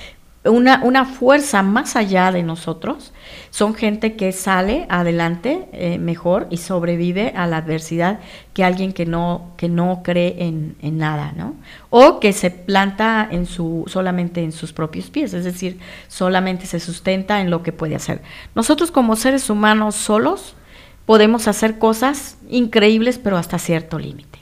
una, 0.43 0.81
una 0.83 1.05
fuerza 1.05 1.61
más 1.61 1.95
allá 1.95 2.31
de 2.31 2.41
nosotros. 2.41 3.13
Son 3.51 3.75
gente 3.75 4.15
que 4.15 4.31
sale 4.31 4.87
adelante 4.89 5.67
eh, 5.71 5.99
mejor 5.99 6.47
y 6.49 6.57
sobrevive 6.57 7.33
a 7.35 7.45
la 7.45 7.57
adversidad 7.57 8.19
que 8.53 8.63
alguien 8.63 8.91
que 8.91 9.05
no, 9.05 9.51
que 9.57 9.69
no 9.69 10.01
cree 10.03 10.35
en, 10.39 10.75
en, 10.81 10.97
nada, 10.97 11.33
¿no? 11.35 11.53
O 11.89 12.19
que 12.19 12.33
se 12.33 12.49
planta 12.49 13.27
en 13.29 13.45
su, 13.45 13.83
solamente 13.87 14.43
en 14.43 14.51
sus 14.51 14.73
propios 14.73 15.09
pies, 15.09 15.33
es 15.33 15.43
decir, 15.43 15.79
solamente 16.07 16.65
se 16.65 16.79
sustenta 16.79 17.41
en 17.41 17.51
lo 17.51 17.61
que 17.61 17.71
puede 17.71 17.95
hacer. 17.95 18.21
Nosotros 18.55 18.89
como 18.89 19.15
seres 19.15 19.49
humanos 19.49 19.95
solos 19.95 20.55
podemos 21.05 21.47
hacer 21.47 21.77
cosas 21.77 22.37
increíbles, 22.49 23.19
pero 23.19 23.37
hasta 23.37 23.59
cierto 23.59 23.99
límite. 23.99 24.39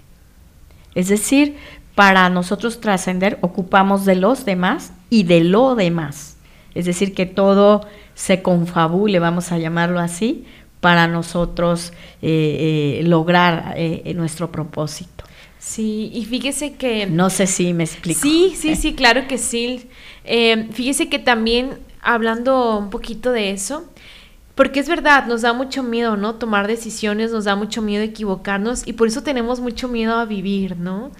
Es 0.95 1.09
decir, 1.09 1.57
para 1.95 2.29
nosotros 2.29 2.79
trascender 2.79 3.37
ocupamos 3.41 4.05
de 4.05 4.15
los 4.15 4.45
demás 4.45 4.93
y 5.09 5.23
de 5.23 5.43
lo 5.43 5.75
demás. 5.75 6.37
Es 6.75 6.85
decir, 6.85 7.13
que 7.13 7.25
todo 7.25 7.87
se 8.13 8.41
confabule, 8.41 9.19
vamos 9.19 9.51
a 9.51 9.57
llamarlo 9.57 9.99
así, 9.99 10.45
para 10.79 11.07
nosotros 11.07 11.93
eh, 12.21 12.99
eh, 13.01 13.03
lograr 13.03 13.73
eh, 13.77 14.13
nuestro 14.15 14.51
propósito. 14.51 15.25
Sí, 15.57 16.09
y 16.13 16.25
fíjese 16.25 16.73
que... 16.73 17.05
No 17.05 17.29
sé 17.29 17.47
si 17.47 17.73
me 17.73 17.83
explico. 17.83 18.21
Sí, 18.21 18.53
sí, 18.55 18.75
sí, 18.75 18.93
claro 18.93 19.27
que 19.27 19.37
sí. 19.37 19.89
fíjese 20.71 21.09
que 21.09 21.19
también, 21.19 21.79
hablando 22.01 22.77
un 22.77 22.89
poquito 22.89 23.31
de 23.31 23.51
eso, 23.51 23.85
porque 24.55 24.79
es 24.79 24.89
verdad, 24.89 25.25
nos 25.25 25.41
da 25.41 25.53
mucho 25.53 25.83
miedo, 25.83 26.17
¿no? 26.17 26.35
Tomar 26.35 26.67
decisiones, 26.67 27.31
nos 27.31 27.45
da 27.45 27.55
mucho 27.55 27.81
miedo 27.81 28.03
equivocarnos 28.03 28.85
y 28.87 28.93
por 28.93 29.07
eso 29.07 29.23
tenemos 29.23 29.59
mucho 29.59 29.87
miedo 29.87 30.15
a 30.15 30.25
vivir, 30.25 30.75
¿no? 30.77 31.11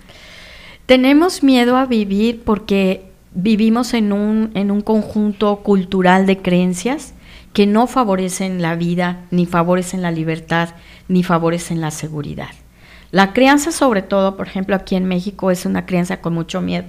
Tenemos 0.85 1.43
miedo 1.43 1.77
a 1.77 1.85
vivir 1.85 2.41
porque 2.43 3.08
vivimos 3.33 3.93
en 3.93 4.11
un, 4.11 4.51
en 4.53 4.71
un 4.71 4.81
conjunto 4.81 5.57
cultural 5.57 6.25
de 6.25 6.41
creencias 6.41 7.13
que 7.53 7.65
no 7.65 7.87
favorecen 7.87 8.61
la 8.61 8.75
vida, 8.75 9.25
ni 9.31 9.45
favorecen 9.45 10.01
la 10.01 10.11
libertad, 10.11 10.69
ni 11.07 11.23
favorecen 11.23 11.81
la 11.81 11.91
seguridad. 11.91 12.49
La 13.11 13.33
crianza, 13.33 13.71
sobre 13.71 14.01
todo, 14.01 14.37
por 14.37 14.47
ejemplo, 14.47 14.75
aquí 14.75 14.95
en 14.95 15.05
México, 15.05 15.49
es 15.49 15.65
una 15.65 15.85
crianza 15.85 16.21
con 16.21 16.33
mucho 16.33 16.61
miedo. 16.61 16.85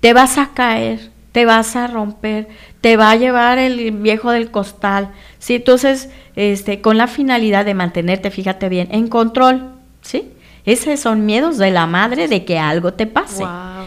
Te 0.00 0.12
vas 0.12 0.38
a 0.38 0.50
caer, 0.54 1.10
te 1.32 1.44
vas 1.44 1.76
a 1.76 1.86
romper, 1.86 2.48
te 2.80 2.96
va 2.96 3.12
a 3.12 3.16
llevar 3.16 3.58
el 3.58 3.92
viejo 3.92 4.32
del 4.32 4.50
costal. 4.50 5.10
¿sí? 5.38 5.56
Entonces, 5.56 6.10
este, 6.34 6.80
con 6.80 6.98
la 6.98 7.06
finalidad 7.06 7.64
de 7.64 7.74
mantenerte, 7.74 8.30
fíjate 8.30 8.68
bien, 8.68 8.88
en 8.90 9.06
control, 9.06 9.70
¿sí? 10.02 10.32
Esos 10.64 11.00
son 11.00 11.26
miedos 11.26 11.58
de 11.58 11.70
la 11.70 11.86
madre 11.86 12.28
de 12.28 12.44
que 12.44 12.58
algo 12.58 12.92
te 12.92 13.06
pase. 13.06 13.44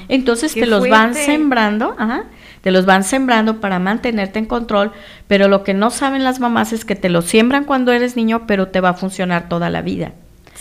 Entonces 0.08 0.54
te 0.54 0.66
los 0.66 0.88
van 0.90 1.16
sembrando, 1.16 1.96
ajá, 1.98 2.26
te 2.62 2.72
los 2.72 2.86
van 2.86 3.04
sembrando 3.04 3.60
para 3.60 3.80
mantenerte 3.80 4.40
en 4.40 4.46
control, 4.46 4.92
pero 5.28 5.48
lo 5.48 5.64
que 5.64 5.74
no 5.74 5.90
saben 5.90 6.24
las 6.24 6.40
mamás 6.40 6.74
es 6.74 6.86
que 6.86 6.96
te 6.96 7.10
lo 7.10 7.22
siembran 7.22 7.66
cuando 7.66 7.92
eres 7.92 8.16
niño, 8.16 8.48
pero 8.48 8.70
te 8.70 8.80
va 8.80 8.90
a 8.90 8.94
funcionar 8.94 9.50
toda 9.50 9.70
la 9.70 9.82
vida. 9.82 10.14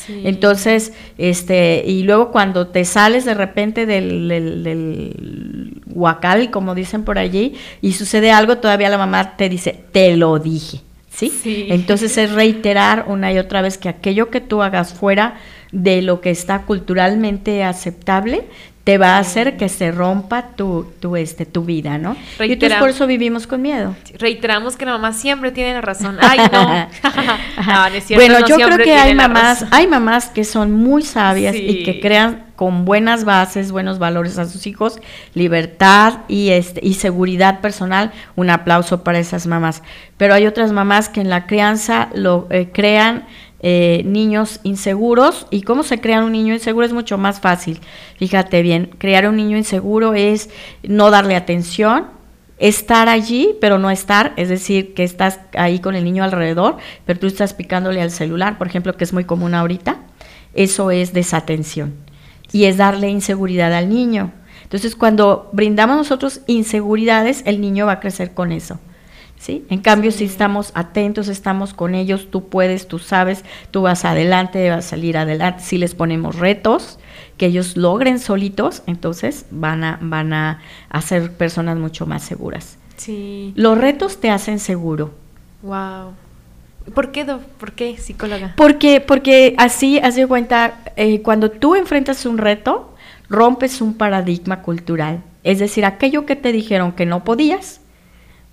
Entonces, 0.09 0.93
este, 1.17 1.85
y 1.87 2.03
luego 2.03 2.33
cuando 2.33 2.67
te 2.69 2.85
sales 2.85 3.25
de 3.25 3.35
repente 3.35 3.87
del, 3.87 4.29
del, 4.29 5.83
huacal, 5.87 6.51
como 6.51 6.75
dicen 6.75 7.05
por 7.05 7.19
allí, 7.19 7.55
y 7.81 7.93
sucede 7.93 8.33
algo, 8.33 8.59
todavía 8.59 8.89
la 8.89 8.99
mamá 8.99 9.37
te 9.37 9.49
dice, 9.49 9.85
te 9.93 10.17
lo 10.17 10.39
dije. 10.39 10.81
¿Sí? 11.31 11.41
¿sí? 11.43 11.67
Entonces 11.71 12.17
es 12.19 12.33
reiterar 12.33 13.05
una 13.09 13.33
y 13.33 13.39
otra 13.39 13.63
vez 13.63 13.79
que 13.79 13.89
aquello 13.89 14.31
que 14.31 14.41
tú 14.41 14.63
hagas 14.63 14.95
fuera 14.95 15.35
de 15.73 16.03
lo 16.03 16.21
que 16.21 16.31
está 16.31 16.63
culturalmente 16.63 17.65
aceptable, 17.65 18.45
te 18.85 18.99
va 18.99 19.17
a 19.17 19.19
hacer 19.19 19.57
que 19.57 19.69
se 19.69 19.93
rompa 19.93 20.49
tu, 20.57 20.93
tu, 20.99 21.15
este, 21.17 21.47
tu 21.47 21.65
vida, 21.65 21.99
¿no? 21.99 22.17
y 22.41 22.53
entonces 22.53 22.79
por 22.79 22.89
eso 22.89 23.07
vivimos 23.07 23.47
con 23.47 23.63
miedo. 23.63 23.95
Reiteramos 24.19 24.77
que 24.77 24.85
la 24.85 24.93
mamá 24.93 25.13
siempre 25.13 25.53
tiene 25.53 25.75
la 25.75 25.81
razón. 25.81 26.19
Ay, 26.21 26.41
no. 26.53 26.89
bueno, 28.17 28.47
yo 28.47 28.57
creo 28.57 28.79
que 28.79 28.95
hay 28.95 29.15
mamás, 29.15 29.67
hay 29.71 29.87
mamás 29.87 30.31
que 30.31 30.45
son 30.45 30.73
muy 30.73 31.03
sabias 31.03 31.55
y 31.55 31.85
que 31.85 32.01
crean 32.01 32.45
con 32.63 32.85
buenas 32.85 33.25
bases, 33.25 33.73
buenos 33.73 33.99
valores 33.99 34.39
a 34.39 34.47
sus 34.47 34.69
hijos, 34.69 35.01
libertad 35.35 36.21
y 36.29 36.51
este 36.51 36.79
y 36.81 36.95
seguridad 36.95 37.59
personal. 37.59 38.13
Un 38.37 38.51
aplauso 38.51 39.03
para 39.03 39.19
esas 39.19 39.49
mamás. 39.49 39.83
Pero 40.17 40.33
hay 40.33 40.47
otras 40.47 40.71
mamás 40.71 41.09
que 41.09 41.21
en 41.21 41.29
la 41.29 41.49
crianza 41.49 42.09
lo 42.15 42.47
eh, 42.51 42.69
crean 42.73 43.27
eh, 43.63 44.03
niños 44.05 44.61
inseguros. 44.63 45.49
¿Y 45.51 45.63
cómo 45.63 45.83
se 45.83 46.01
crea 46.01 46.23
un 46.23 46.31
niño 46.31 46.55
inseguro? 46.55 46.87
Es 46.87 46.93
mucho 46.93 47.19
más 47.19 47.41
fácil. 47.41 47.81
Fíjate 48.17 48.63
bien, 48.63 48.91
crear 48.97 49.27
un 49.27 49.35
niño 49.35 49.57
inseguro 49.57 50.15
es 50.15 50.49
no 50.85 51.11
darle 51.11 51.35
atención, 51.35 52.07
estar 52.59 53.09
allí, 53.09 53.57
pero 53.61 53.81
no 53.81 53.91
estar, 53.91 54.35
es 54.37 54.49
decir, 54.49 54.95
que 54.95 55.03
estás 55.03 55.41
ahí 55.55 55.81
con 55.81 55.97
el 55.97 56.05
niño 56.05 56.23
alrededor, 56.23 56.77
pero 57.07 57.19
tú 57.19 57.27
estás 57.27 57.55
picándole 57.55 58.01
al 58.01 58.13
celular, 58.13 58.57
por 58.57 58.69
ejemplo, 58.69 58.97
que 58.97 59.03
es 59.03 59.13
muy 59.13 59.25
común 59.25 59.53
ahorita. 59.53 59.97
Eso 60.55 60.93
es 60.93 61.13
desatención 61.13 62.12
y 62.53 62.65
es 62.65 62.77
darle 62.77 63.09
inseguridad 63.09 63.73
al 63.73 63.89
niño. 63.89 64.33
Entonces, 64.63 64.97
cuando 64.97 65.51
brindamos 65.53 65.97
nosotros 65.97 66.41
inseguridades, 66.47 67.43
el 67.47 67.61
niño 67.61 67.87
va 67.87 67.93
a 67.93 68.01
crecer 68.01 68.33
con 68.33 68.53
eso. 68.53 68.79
¿sí? 69.43 69.67
En 69.69 69.81
cambio, 69.81 70.13
si 70.13 70.25
estamos 70.25 70.71
atentos, 70.75 71.29
estamos 71.29 71.75
con 71.75 71.95
ellos, 71.95 72.29
tú 72.31 72.49
puedes, 72.49 72.89
tú 72.89 72.99
sabes, 72.99 73.45
tú 73.71 73.83
vas 73.83 74.05
adelante, 74.05 74.71
vas 74.71 74.87
a 74.87 74.89
salir 74.91 75.19
adelante. 75.19 75.63
Si 75.63 75.79
les 75.79 75.95
ponemos 75.95 76.39
retos, 76.39 76.99
que 77.37 77.47
ellos 77.47 77.77
logren 77.77 78.19
solitos, 78.21 78.83
entonces 78.87 79.47
van 79.51 79.83
a, 79.85 79.99
van 80.01 80.33
a, 80.33 80.61
ser 81.05 81.33
personas 81.33 81.77
mucho 81.77 82.07
más 82.07 82.23
seguras. 82.23 82.79
Sí. 82.97 83.53
Los 83.57 83.77
retos 83.77 84.21
te 84.21 84.31
hacen 84.31 84.61
seguro. 84.61 85.13
Wow. 85.63 86.13
¿Por 86.95 87.13
qué, 87.13 87.25
¿Por 87.25 87.73
qué, 87.73 87.97
psicóloga? 87.97 88.55
Porque, 88.57 89.01
porque 89.01 89.55
así, 89.59 89.99
haz 89.99 90.17
de 90.17 90.27
cuenta, 90.27 90.75
eh, 90.97 91.23
cuando 91.23 91.51
tú 91.51 91.75
enfrentas 91.75 92.27
un 92.27 92.39
reto, 92.39 92.95
rompes 93.29 93.81
un 93.81 93.95
paradigma 93.95 94.63
cultural. 94.63 95.23
Es 95.45 95.59
decir, 95.59 95.85
aquello 95.85 96.27
que 96.27 96.37
te 96.37 96.53
dijeron 96.53 96.93
que 96.93 97.07
no 97.07 97.25
podías, 97.25 97.81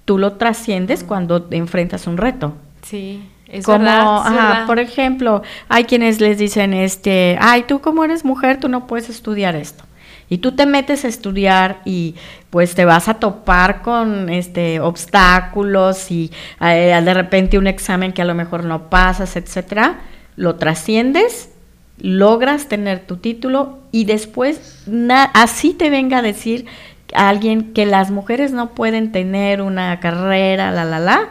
tú 0.05 0.17
lo 0.17 0.33
trasciendes 0.33 1.03
cuando 1.03 1.47
enfrentas 1.51 2.07
un 2.07 2.17
reto. 2.17 2.53
Sí. 2.81 3.27
Es 3.47 3.65
como, 3.65 3.79
verdad, 3.79 4.67
por 4.67 4.79
ejemplo, 4.79 5.41
hay 5.69 5.85
quienes 5.85 6.21
les 6.21 6.37
dicen, 6.37 6.73
este, 6.73 7.37
ay, 7.41 7.63
tú 7.63 7.81
como 7.81 8.03
eres 8.03 8.23
mujer, 8.23 8.59
tú 8.59 8.69
no 8.69 8.85
puedes 8.85 9.09
estudiar 9.09 9.55
esto. 9.55 9.83
Y 10.29 10.37
tú 10.37 10.51
te 10.51 10.65
metes 10.65 11.05
a 11.05 11.07
estudiar 11.07 11.81
y 11.85 12.15
pues 12.51 12.75
te 12.75 12.85
vas 12.85 13.09
a 13.09 13.15
topar 13.15 13.81
con 13.81 14.29
este 14.29 14.79
obstáculos 14.79 16.11
y 16.11 16.31
eh, 16.61 16.99
de 17.03 17.13
repente 17.13 17.57
un 17.57 17.67
examen 17.67 18.13
que 18.13 18.21
a 18.21 18.25
lo 18.25 18.35
mejor 18.35 18.63
no 18.63 18.89
pasas, 18.89 19.35
etcétera, 19.35 20.01
lo 20.35 20.55
trasciendes, 20.55 21.49
logras 21.97 22.67
tener 22.67 22.99
tu 22.99 23.17
título 23.17 23.79
y 23.91 24.05
después 24.05 24.85
así 25.33 25.73
te 25.73 25.89
venga 25.89 26.19
a 26.19 26.21
decir 26.21 26.65
a 27.13 27.29
alguien 27.29 27.73
que 27.73 27.85
las 27.85 28.11
mujeres 28.11 28.51
no 28.51 28.71
pueden 28.71 29.11
tener 29.11 29.61
una 29.61 29.99
carrera, 29.99 30.71
la 30.71 30.85
la 30.85 30.99
la, 30.99 31.29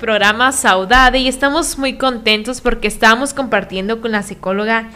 programa 0.00 0.50
Saudade 0.50 1.18
y 1.18 1.28
estamos 1.28 1.78
muy 1.78 1.96
contentos 1.98 2.60
porque 2.60 2.88
estamos 2.88 3.34
compartiendo 3.34 4.00
con 4.00 4.10
la 4.10 4.22
psicóloga 4.22 4.88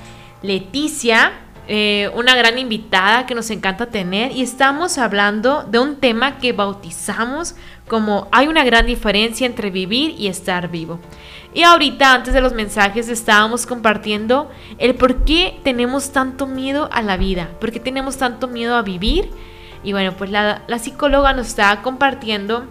Leticia, 0.42 1.32
eh, 1.68 2.10
una 2.14 2.34
gran 2.34 2.58
invitada 2.58 3.26
que 3.26 3.34
nos 3.34 3.50
encanta 3.50 3.86
tener 3.86 4.32
y 4.32 4.42
estamos 4.42 4.98
hablando 4.98 5.62
de 5.62 5.78
un 5.78 5.96
tema 5.96 6.38
que 6.38 6.52
bautizamos 6.52 7.54
como 7.86 8.28
hay 8.32 8.48
una 8.48 8.64
gran 8.64 8.86
diferencia 8.86 9.46
entre 9.46 9.70
vivir 9.70 10.14
y 10.18 10.26
estar 10.26 10.70
vivo. 10.70 10.98
Y 11.52 11.62
ahorita 11.62 12.12
antes 12.12 12.34
de 12.34 12.40
los 12.40 12.54
mensajes 12.54 13.08
estábamos 13.08 13.66
compartiendo 13.66 14.50
el 14.78 14.94
por 14.94 15.24
qué 15.24 15.60
tenemos 15.62 16.12
tanto 16.12 16.46
miedo 16.46 16.88
a 16.92 17.02
la 17.02 17.16
vida, 17.16 17.50
por 17.60 17.70
qué 17.70 17.78
tenemos 17.78 18.16
tanto 18.16 18.48
miedo 18.48 18.74
a 18.74 18.82
vivir. 18.82 19.30
Y 19.84 19.92
bueno, 19.92 20.14
pues 20.16 20.30
la, 20.30 20.62
la 20.66 20.78
psicóloga 20.78 21.34
nos 21.34 21.48
está 21.48 21.82
compartiendo 21.82 22.64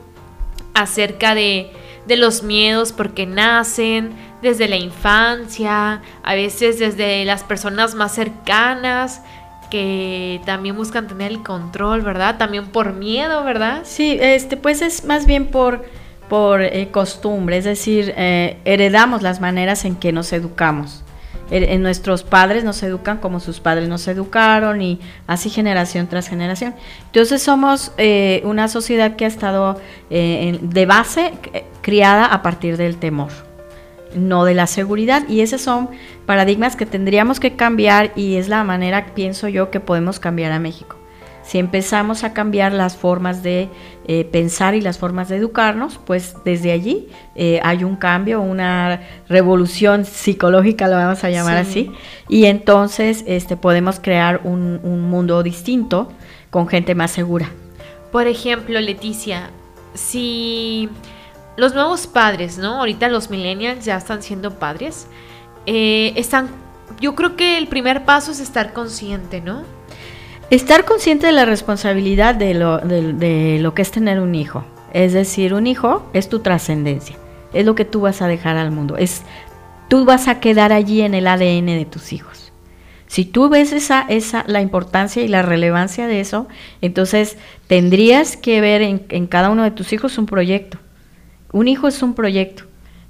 acerca 0.73 1.35
de, 1.35 1.71
los 2.07 2.43
miedos 2.43 2.91
porque 2.91 3.25
nacen 3.25 4.11
desde 4.41 4.67
la 4.67 4.75
infancia, 4.75 6.01
a 6.23 6.35
veces 6.35 6.79
desde 6.79 7.25
las 7.25 7.43
personas 7.43 7.95
más 7.95 8.13
cercanas 8.13 9.21
que 9.71 10.39
también 10.45 10.75
buscan 10.75 11.07
tener 11.07 11.31
el 11.31 11.41
control, 11.41 12.01
¿verdad? 12.01 12.37
También 12.37 12.67
por 12.67 12.93
miedo, 12.93 13.43
¿verdad? 13.43 13.81
Sí, 13.83 14.17
este, 14.21 14.57
pues 14.57 14.81
es 14.81 15.05
más 15.05 15.25
bien 15.25 15.47
por, 15.47 15.85
por 16.29 16.61
eh, 16.61 16.89
costumbre, 16.91 17.57
es 17.57 17.65
decir, 17.65 18.13
eh, 18.15 18.57
heredamos 18.65 19.23
las 19.23 19.41
maneras 19.41 19.85
en 19.85 19.95
que 19.95 20.11
nos 20.11 20.31
educamos 20.31 21.03
en 21.51 21.81
nuestros 21.81 22.23
padres 22.23 22.63
nos 22.63 22.81
educan 22.83 23.17
como 23.17 23.39
sus 23.39 23.59
padres 23.59 23.87
nos 23.89 24.07
educaron 24.07 24.81
y 24.81 24.99
así 25.27 25.49
generación 25.49 26.07
tras 26.07 26.27
generación. 26.27 26.73
Entonces 27.05 27.41
somos 27.41 27.91
eh, 27.97 28.41
una 28.45 28.67
sociedad 28.67 29.15
que 29.15 29.25
ha 29.25 29.27
estado 29.27 29.79
eh, 30.09 30.59
de 30.61 30.85
base 30.85 31.33
eh, 31.53 31.65
criada 31.81 32.25
a 32.25 32.41
partir 32.41 32.77
del 32.77 32.97
temor, 32.97 33.31
no 34.15 34.45
de 34.45 34.53
la 34.53 34.67
seguridad 34.67 35.27
y 35.27 35.41
esos 35.41 35.61
son 35.61 35.89
paradigmas 36.25 36.75
que 36.75 36.85
tendríamos 36.85 37.39
que 37.39 37.55
cambiar 37.55 38.11
y 38.15 38.35
es 38.35 38.47
la 38.47 38.63
manera, 38.63 39.07
pienso 39.13 39.47
yo, 39.47 39.69
que 39.69 39.79
podemos 39.79 40.19
cambiar 40.19 40.51
a 40.53 40.59
México. 40.59 40.97
Si 41.43 41.59
empezamos 41.59 42.23
a 42.23 42.33
cambiar 42.33 42.71
las 42.71 42.95
formas 42.95 43.43
de 43.43 43.69
eh, 44.05 44.25
pensar 44.25 44.75
y 44.75 44.81
las 44.81 44.97
formas 44.97 45.29
de 45.29 45.37
educarnos, 45.37 45.97
pues 46.05 46.35
desde 46.43 46.73
allí 46.73 47.07
eh, 47.35 47.61
hay 47.63 47.85
un 47.85 47.95
cambio, 47.95 48.41
una 48.41 49.01
revolución 49.29 50.03
psicológica, 50.03 50.89
lo 50.89 50.97
vamos 50.97 51.23
a 51.23 51.29
llamar 51.29 51.55
así, 51.55 51.89
y 52.27 52.45
entonces 52.45 53.23
este, 53.27 53.55
podemos 53.55 54.01
crear 54.01 54.41
un, 54.43 54.81
mundo 55.09 55.41
distinto 55.41 56.11
con 56.49 56.67
gente 56.67 56.95
más 56.95 57.11
segura. 57.11 57.49
Por 58.11 58.27
ejemplo, 58.27 58.81
Leticia, 58.81 59.51
si 59.93 60.89
los 61.55 61.73
nuevos 61.73 62.05
padres, 62.05 62.57
¿no? 62.57 62.79
Ahorita 62.79 63.07
los 63.07 63.29
millennials 63.29 63.85
ya 63.85 63.95
están 63.95 64.21
siendo 64.21 64.59
padres, 64.59 65.07
eh, 65.65 66.11
están, 66.17 66.49
yo 66.99 67.15
creo 67.15 67.37
que 67.37 67.57
el 67.57 67.67
primer 67.67 68.03
paso 68.03 68.33
es 68.33 68.41
estar 68.41 68.73
consciente, 68.73 69.39
¿no? 69.39 69.63
Estar 70.53 70.85
consciente 70.85 71.25
de 71.25 71.33
la 71.33 71.45
responsabilidad 71.45 72.35
de 72.35 72.53
lo, 72.53 72.77
de, 72.77 73.57
lo 73.59 73.73
que 73.73 73.81
es 73.81 73.89
tener 73.89 74.19
un 74.19 74.35
hijo. 74.35 74.63
Es 74.93 75.11
decir, 75.11 75.55
un 75.55 75.65
hijo 75.65 76.07
es 76.13 76.29
tu 76.29 76.41
trascendencia, 76.41 77.15
es 77.53 77.65
lo 77.65 77.73
que 77.73 77.85
tú 77.85 78.01
vas 78.01 78.21
a 78.21 78.27
dejar 78.27 78.57
al 78.57 78.69
mundo, 78.69 78.95
es 78.95 79.23
tú 79.87 80.05
vas 80.05 80.27
a 80.27 80.39
quedar 80.39 80.71
allí 80.71 81.01
en 81.01 81.15
el 81.15 81.25
ADN 81.25 81.65
de 81.65 81.87
tus 81.89 82.13
hijos. 82.13 82.51
Si 83.07 83.25
tú 83.25 83.49
ves 83.49 83.73
esa, 83.73 84.05
esa, 84.07 84.43
la 84.45 84.61
importancia 84.61 85.23
y 85.23 85.27
la 85.27 85.41
relevancia 85.41 86.05
de 86.05 86.19
eso, 86.19 86.47
entonces 86.81 87.35
tendrías 87.65 88.37
que 88.37 88.61
ver 88.61 88.83
en, 88.83 89.07
en, 89.09 89.25
cada 89.25 89.49
uno 89.49 89.63
de 89.63 89.71
tus 89.71 89.91
hijos 89.91 90.19
un 90.19 90.27
proyecto. 90.27 90.77
Un 91.51 91.67
hijo 91.67 91.87
es 91.87 92.03
un 92.03 92.13
proyecto, 92.13 92.65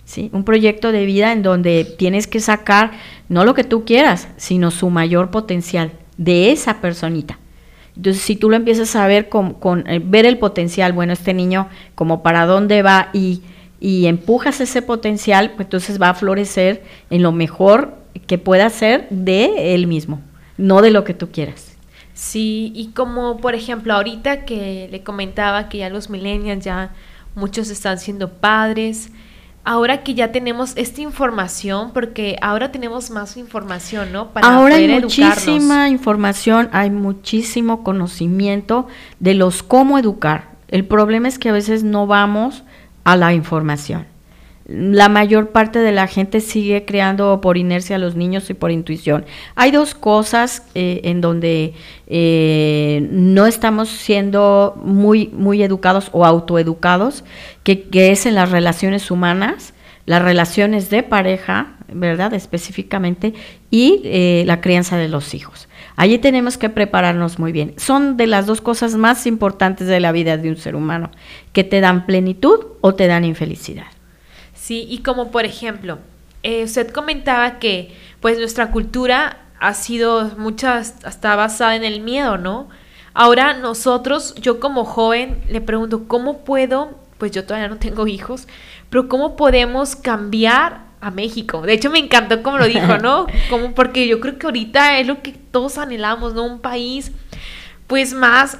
¿sí? 0.05 0.29
Un 0.31 0.45
proyecto 0.45 0.93
de 0.93 1.05
vida 1.05 1.33
en 1.33 1.43
donde 1.43 1.83
tienes 1.83 2.25
que 2.25 2.39
sacar 2.39 2.91
no 3.27 3.43
lo 3.43 3.53
que 3.53 3.65
tú 3.65 3.83
quieras, 3.83 4.29
sino 4.37 4.71
su 4.71 4.89
mayor 4.89 5.29
potencial 5.29 5.91
de 6.17 6.51
esa 6.51 6.81
personita. 6.81 7.39
Entonces, 7.95 8.23
si 8.23 8.35
tú 8.35 8.49
lo 8.49 8.55
empiezas 8.55 8.95
a 8.95 9.05
ver 9.07 9.29
con, 9.29 9.57
eh, 9.87 10.01
ver 10.03 10.25
el 10.25 10.37
potencial, 10.37 10.93
bueno, 10.93 11.13
este 11.13 11.33
niño 11.33 11.67
como 11.95 12.23
para 12.23 12.45
dónde 12.45 12.81
va 12.81 13.09
y, 13.13 13.41
y 13.79 14.07
empujas 14.07 14.61
ese 14.61 14.81
potencial, 14.81 15.51
pues 15.51 15.67
entonces 15.67 16.01
va 16.01 16.09
a 16.09 16.13
florecer 16.13 16.83
en 17.09 17.21
lo 17.21 17.31
mejor 17.31 17.97
que 18.27 18.37
pueda 18.37 18.69
ser 18.69 19.07
de 19.09 19.75
él 19.75 19.87
mismo, 19.87 20.21
no 20.57 20.81
de 20.81 20.91
lo 20.91 21.03
que 21.03 21.13
tú 21.13 21.29
quieras. 21.31 21.73
Sí, 22.13 22.71
y 22.75 22.89
como 22.89 23.37
por 23.37 23.55
ejemplo 23.55 23.93
ahorita 23.93 24.45
que 24.45 24.87
le 24.91 25.03
comentaba 25.03 25.67
que 25.67 25.79
ya 25.79 25.89
los 25.89 26.09
millennials 26.09 26.63
ya 26.63 26.93
muchos 27.35 27.69
están 27.69 27.99
siendo 27.99 28.29
padres, 28.29 29.11
ahora 29.63 30.03
que 30.03 30.13
ya 30.13 30.31
tenemos 30.31 30.73
esta 30.75 31.01
información, 31.01 31.91
porque 31.93 32.37
ahora 32.41 32.71
tenemos 32.71 33.09
más 33.09 33.37
información, 33.37 34.11
¿no? 34.11 34.29
Para 34.29 34.47
ahora 34.47 34.75
hay 34.75 34.87
muchísima 34.87 35.89
información, 35.89 36.69
hay 36.71 36.89
muchísimo 36.89 37.83
conocimiento 37.83 38.87
de 39.19 39.33
los 39.33 39.63
cómo 39.63 39.97
educar. 39.97 40.51
El 40.67 40.85
problema 40.85 41.27
es 41.27 41.39
que 41.39 41.49
a 41.49 41.53
veces 41.53 41.83
no 41.83 42.07
vamos 42.07 42.63
a 43.03 43.15
la 43.15 43.33
información 43.33 44.12
la 44.65 45.09
mayor 45.09 45.49
parte 45.49 45.79
de 45.79 45.91
la 45.91 46.07
gente 46.07 46.39
sigue 46.39 46.85
creando 46.85 47.41
por 47.41 47.57
inercia 47.57 47.97
a 47.97 47.99
los 47.99 48.15
niños 48.15 48.49
y 48.49 48.53
por 48.53 48.71
intuición. 48.71 49.25
Hay 49.55 49.71
dos 49.71 49.93
cosas 49.93 50.65
eh, 50.73 51.01
en 51.03 51.19
donde 51.19 51.73
eh, 52.07 53.05
no 53.11 53.45
estamos 53.45 53.89
siendo 53.89 54.79
muy, 54.83 55.27
muy 55.27 55.63
educados 55.63 56.09
o 56.13 56.25
autoeducados, 56.25 57.25
que, 57.63 57.87
es 57.93 58.25
en 58.25 58.35
las 58.35 58.51
relaciones 58.51 59.11
humanas, 59.11 59.73
las 60.05 60.21
relaciones 60.21 60.89
de 60.89 61.03
pareja, 61.03 61.73
¿verdad? 61.93 62.33
Específicamente, 62.33 63.33
y 63.69 64.01
eh, 64.05 64.43
la 64.47 64.61
crianza 64.61 64.95
de 64.95 65.09
los 65.09 65.33
hijos. 65.33 65.67
Allí 65.97 66.19
tenemos 66.19 66.57
que 66.57 66.69
prepararnos 66.69 67.37
muy 67.37 67.51
bien. 67.51 67.73
Son 67.77 68.15
de 68.15 68.27
las 68.27 68.45
dos 68.45 68.61
cosas 68.61 68.95
más 68.95 69.27
importantes 69.27 69.87
de 69.87 69.99
la 69.99 70.13
vida 70.13 70.37
de 70.37 70.49
un 70.49 70.57
ser 70.57 70.75
humano, 70.75 71.11
que 71.51 71.65
te 71.65 71.81
dan 71.81 72.05
plenitud 72.05 72.59
o 72.79 72.95
te 72.95 73.07
dan 73.07 73.25
infelicidad. 73.25 73.92
Sí, 74.63 74.87
y 74.89 74.99
como 74.99 75.29
por 75.29 75.43
ejemplo, 75.43 75.99
eh, 76.41 76.63
usted 76.63 76.89
comentaba 76.91 77.59
que 77.59 77.93
pues 78.21 78.37
nuestra 78.39 78.71
cultura 78.71 79.39
ha 79.59 79.73
sido 79.73 80.31
muchas 80.37 80.95
hasta 81.03 81.35
basada 81.35 81.75
en 81.75 81.83
el 81.83 81.99
miedo, 81.99 82.37
¿no? 82.37 82.69
Ahora 83.13 83.55
nosotros, 83.55 84.33
yo 84.35 84.61
como 84.61 84.85
joven, 84.85 85.43
le 85.49 85.59
pregunto, 85.59 86.07
¿cómo 86.07 86.45
puedo, 86.45 86.97
pues 87.17 87.33
yo 87.33 87.43
todavía 87.43 87.67
no 87.67 87.75
tengo 87.75 88.07
hijos, 88.07 88.47
pero 88.89 89.09
cómo 89.09 89.35
podemos 89.35 89.97
cambiar 89.97 90.85
a 91.01 91.11
México? 91.11 91.63
De 91.63 91.73
hecho, 91.73 91.89
me 91.89 91.99
encantó 91.99 92.41
como 92.41 92.57
lo 92.57 92.65
dijo, 92.65 92.97
¿no? 92.99 93.27
Como 93.49 93.75
porque 93.75 94.07
yo 94.07 94.21
creo 94.21 94.39
que 94.39 94.45
ahorita 94.45 94.97
es 94.97 95.07
lo 95.07 95.21
que 95.21 95.33
todos 95.33 95.77
anhelamos, 95.77 96.35
¿no? 96.35 96.45
Un 96.45 96.61
país, 96.61 97.11
pues 97.87 98.13
más, 98.13 98.57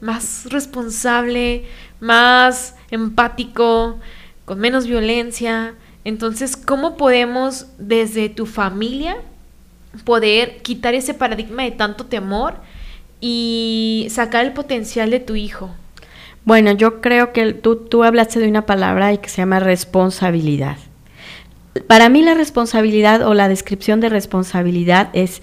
más 0.00 0.46
responsable, 0.48 1.66
más 2.00 2.76
empático, 2.90 4.00
con 4.48 4.58
menos 4.58 4.86
violencia. 4.86 5.74
Entonces, 6.04 6.56
¿cómo 6.56 6.96
podemos 6.96 7.66
desde 7.76 8.30
tu 8.30 8.46
familia 8.46 9.18
poder 10.04 10.62
quitar 10.62 10.94
ese 10.94 11.12
paradigma 11.12 11.64
de 11.64 11.70
tanto 11.72 12.06
temor 12.06 12.54
y 13.20 14.08
sacar 14.10 14.46
el 14.46 14.54
potencial 14.54 15.10
de 15.10 15.20
tu 15.20 15.36
hijo? 15.36 15.70
Bueno, 16.46 16.72
yo 16.72 17.02
creo 17.02 17.34
que 17.34 17.52
tú, 17.52 17.76
tú 17.76 18.04
hablaste 18.04 18.40
de 18.40 18.48
una 18.48 18.64
palabra 18.64 19.14
que 19.18 19.28
se 19.28 19.42
llama 19.42 19.60
responsabilidad. 19.60 20.78
Para 21.86 22.08
mí 22.08 22.22
la 22.22 22.32
responsabilidad 22.32 23.28
o 23.28 23.34
la 23.34 23.50
descripción 23.50 24.00
de 24.00 24.08
responsabilidad 24.08 25.10
es, 25.12 25.42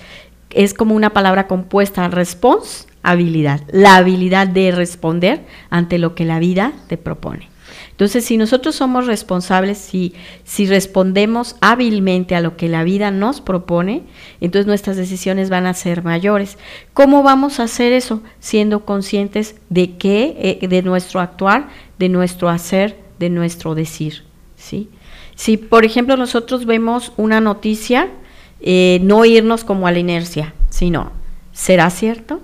es 0.49 0.73
como 0.73 0.95
una 0.95 1.11
palabra 1.11 1.45
compuesta, 1.45 2.07
responsabilidad, 2.07 3.61
la 3.71 3.97
habilidad 3.97 4.47
de 4.47 4.71
responder 4.71 5.45
ante 5.69 5.99
lo 5.99 6.15
que 6.15 6.25
la 6.25 6.39
vida 6.39 6.73
te 6.87 6.97
propone. 6.97 7.54
Entonces, 7.95 8.25
si 8.25 8.35
nosotros 8.35 8.75
somos 8.75 9.07
responsables, 9.07 9.77
si, 9.77 10.13
si 10.43 10.65
respondemos 10.65 11.55
hábilmente 11.61 12.35
a 12.35 12.41
lo 12.41 12.57
que 12.57 12.67
la 12.67 12.83
vida 12.83 13.09
nos 13.09 13.39
propone, 13.39 14.03
entonces 14.41 14.67
nuestras 14.67 14.97
decisiones 14.97 15.49
van 15.49 15.65
a 15.65 15.73
ser 15.73 16.03
mayores. 16.03 16.57
¿Cómo 16.93 17.23
vamos 17.23 17.61
a 17.61 17.63
hacer 17.63 17.93
eso? 17.93 18.21
Siendo 18.41 18.83
conscientes 18.83 19.55
de 19.69 19.95
qué, 19.95 20.59
eh, 20.61 20.67
de 20.67 20.81
nuestro 20.81 21.21
actuar, 21.21 21.69
de 21.97 22.09
nuestro 22.09 22.49
hacer, 22.49 22.99
de 23.17 23.29
nuestro 23.29 23.75
decir. 23.75 24.23
¿sí? 24.57 24.89
Si, 25.35 25.55
por 25.55 25.85
ejemplo, 25.85 26.17
nosotros 26.17 26.65
vemos 26.65 27.13
una 27.15 27.39
noticia, 27.39 28.09
eh, 28.59 28.99
no 29.03 29.23
irnos 29.23 29.63
como 29.63 29.87
a 29.87 29.93
la 29.93 29.99
inercia, 29.99 30.53
sino, 30.69 31.13
¿será 31.53 31.89
cierto? 31.91 32.41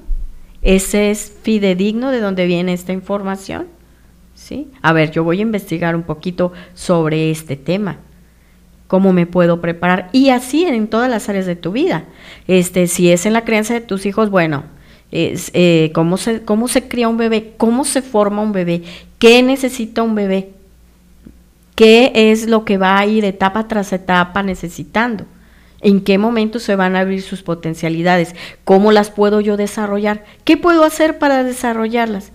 ¿Ese 0.61 1.11
es 1.11 1.33
fidedigno 1.41 2.09
de 2.09 2.21
dónde 2.21 2.45
viene 2.45 2.71
esta 2.71 2.93
información? 2.93 3.67
A 4.81 4.93
ver, 4.93 5.11
yo 5.11 5.23
voy 5.23 5.39
a 5.39 5.43
investigar 5.43 5.95
un 5.95 6.03
poquito 6.03 6.51
sobre 6.73 7.31
este 7.31 7.55
tema. 7.55 7.97
¿Cómo 8.87 9.13
me 9.13 9.25
puedo 9.25 9.61
preparar? 9.61 10.09
Y 10.11 10.29
así 10.29 10.65
en 10.65 10.87
todas 10.87 11.09
las 11.09 11.29
áreas 11.29 11.45
de 11.45 11.55
tu 11.55 11.71
vida. 11.71 12.05
Este, 12.47 12.87
si 12.87 13.11
es 13.11 13.25
en 13.25 13.33
la 13.33 13.45
crianza 13.45 13.73
de 13.73 13.81
tus 13.81 14.05
hijos, 14.05 14.29
bueno, 14.29 14.63
es, 15.11 15.51
eh, 15.53 15.91
¿cómo, 15.93 16.17
se, 16.17 16.41
¿cómo 16.41 16.67
se 16.67 16.87
cría 16.87 17.07
un 17.07 17.17
bebé? 17.17 17.53
¿Cómo 17.57 17.85
se 17.85 18.01
forma 18.01 18.41
un 18.41 18.51
bebé? 18.51 18.83
¿Qué 19.19 19.43
necesita 19.43 20.03
un 20.03 20.15
bebé? 20.15 20.49
¿Qué 21.75 22.11
es 22.13 22.47
lo 22.47 22.65
que 22.65 22.77
va 22.77 22.97
a 22.97 23.05
ir 23.05 23.23
etapa 23.23 23.67
tras 23.67 23.93
etapa 23.93 24.43
necesitando? 24.43 25.25
¿En 25.79 26.01
qué 26.01 26.17
momento 26.17 26.59
se 26.59 26.75
van 26.75 26.95
a 26.95 26.99
abrir 26.99 27.21
sus 27.21 27.43
potencialidades? 27.43 28.35
¿Cómo 28.63 28.91
las 28.91 29.09
puedo 29.09 29.41
yo 29.41 29.57
desarrollar? 29.57 30.25
¿Qué 30.43 30.57
puedo 30.57 30.83
hacer 30.83 31.17
para 31.17 31.43
desarrollarlas? 31.43 32.31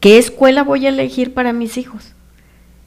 ¿Qué 0.00 0.18
escuela 0.18 0.64
voy 0.64 0.86
a 0.86 0.90
elegir 0.90 1.34
para 1.34 1.52
mis 1.52 1.78
hijos? 1.78 2.14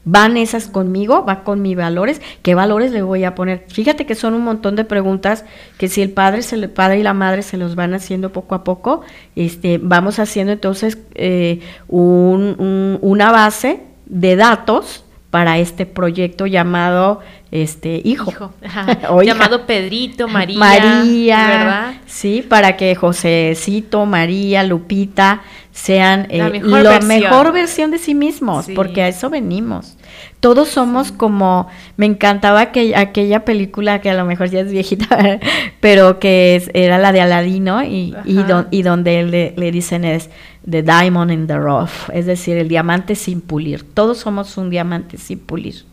¿Van 0.08 0.36
esas 0.36 0.68
conmigo? 0.68 1.24
¿Va 1.24 1.42
con 1.42 1.62
mis 1.62 1.76
valores? 1.76 2.22
¿Qué 2.42 2.54
valores 2.54 2.92
le 2.92 3.02
voy 3.02 3.24
a 3.24 3.34
poner? 3.34 3.64
Fíjate 3.66 4.06
que 4.06 4.14
son 4.14 4.34
un 4.34 4.44
montón 4.44 4.76
de 4.76 4.84
preguntas 4.84 5.44
que 5.78 5.88
si 5.88 6.00
el 6.00 6.10
padre, 6.10 6.42
se 6.42 6.68
padre 6.68 7.00
y 7.00 7.02
la 7.02 7.12
madre 7.12 7.42
se 7.42 7.56
los 7.56 7.74
van 7.74 7.92
haciendo 7.92 8.30
poco 8.30 8.54
a 8.54 8.62
poco, 8.62 9.00
este, 9.34 9.78
vamos 9.82 10.20
haciendo 10.20 10.52
entonces 10.52 10.98
eh, 11.16 11.58
una 11.88 13.32
base 13.32 13.80
de 14.06 14.36
datos 14.36 15.05
para 15.30 15.58
este 15.58 15.86
proyecto 15.86 16.46
llamado 16.46 17.20
este 17.50 18.00
hijo, 18.04 18.52
llamado 19.24 19.66
Pedrito, 19.66 20.28
María, 20.28 20.58
María, 20.58 21.46
¿verdad? 21.48 21.94
Sí, 22.06 22.44
para 22.46 22.76
que 22.76 22.94
Josécito, 22.94 24.06
María, 24.06 24.62
Lupita 24.62 25.42
sean 25.72 26.26
la, 26.30 26.48
eh, 26.48 26.60
mejor, 27.02 27.52
versión. 27.52 27.90
de 27.90 27.98
sí 27.98 28.14
mismos, 28.14 28.66
porque 28.74 29.02
a 29.02 29.08
eso 29.08 29.28
venimos. 29.28 29.96
Todos 30.40 30.68
somos 30.68 31.12
como, 31.12 31.68
me 31.96 32.06
encantaba 32.06 32.60
aquella 32.60 33.44
película 33.44 34.00
que 34.00 34.10
a 34.10 34.14
lo 34.14 34.24
mejor 34.24 34.50
ya 34.50 34.60
es 34.60 34.70
viejita, 34.70 35.40
pero 35.80 36.18
que 36.18 36.62
era 36.74 36.98
la 36.98 37.12
de 37.12 37.20
Aladino 37.20 37.82
y, 37.82 38.14
y, 38.24 38.82
donde 38.82 39.22
le, 39.24 39.54
le, 39.56 39.72
dicen 39.72 40.04
es 40.04 40.30
The 40.68 40.82
Diamond 40.82 41.30
in 41.30 41.46
the 41.46 41.56
Rough, 41.56 42.10
es 42.12 42.26
decir, 42.26 42.56
el 42.56 42.68
diamante 42.68 43.14
sin 43.14 43.40
pulir. 43.40 43.82
Todos 43.82 44.18
somos 44.18 44.56
un 44.56 44.70
diamante 44.70 45.18
sin 45.18 45.38
pulir. 45.38 45.84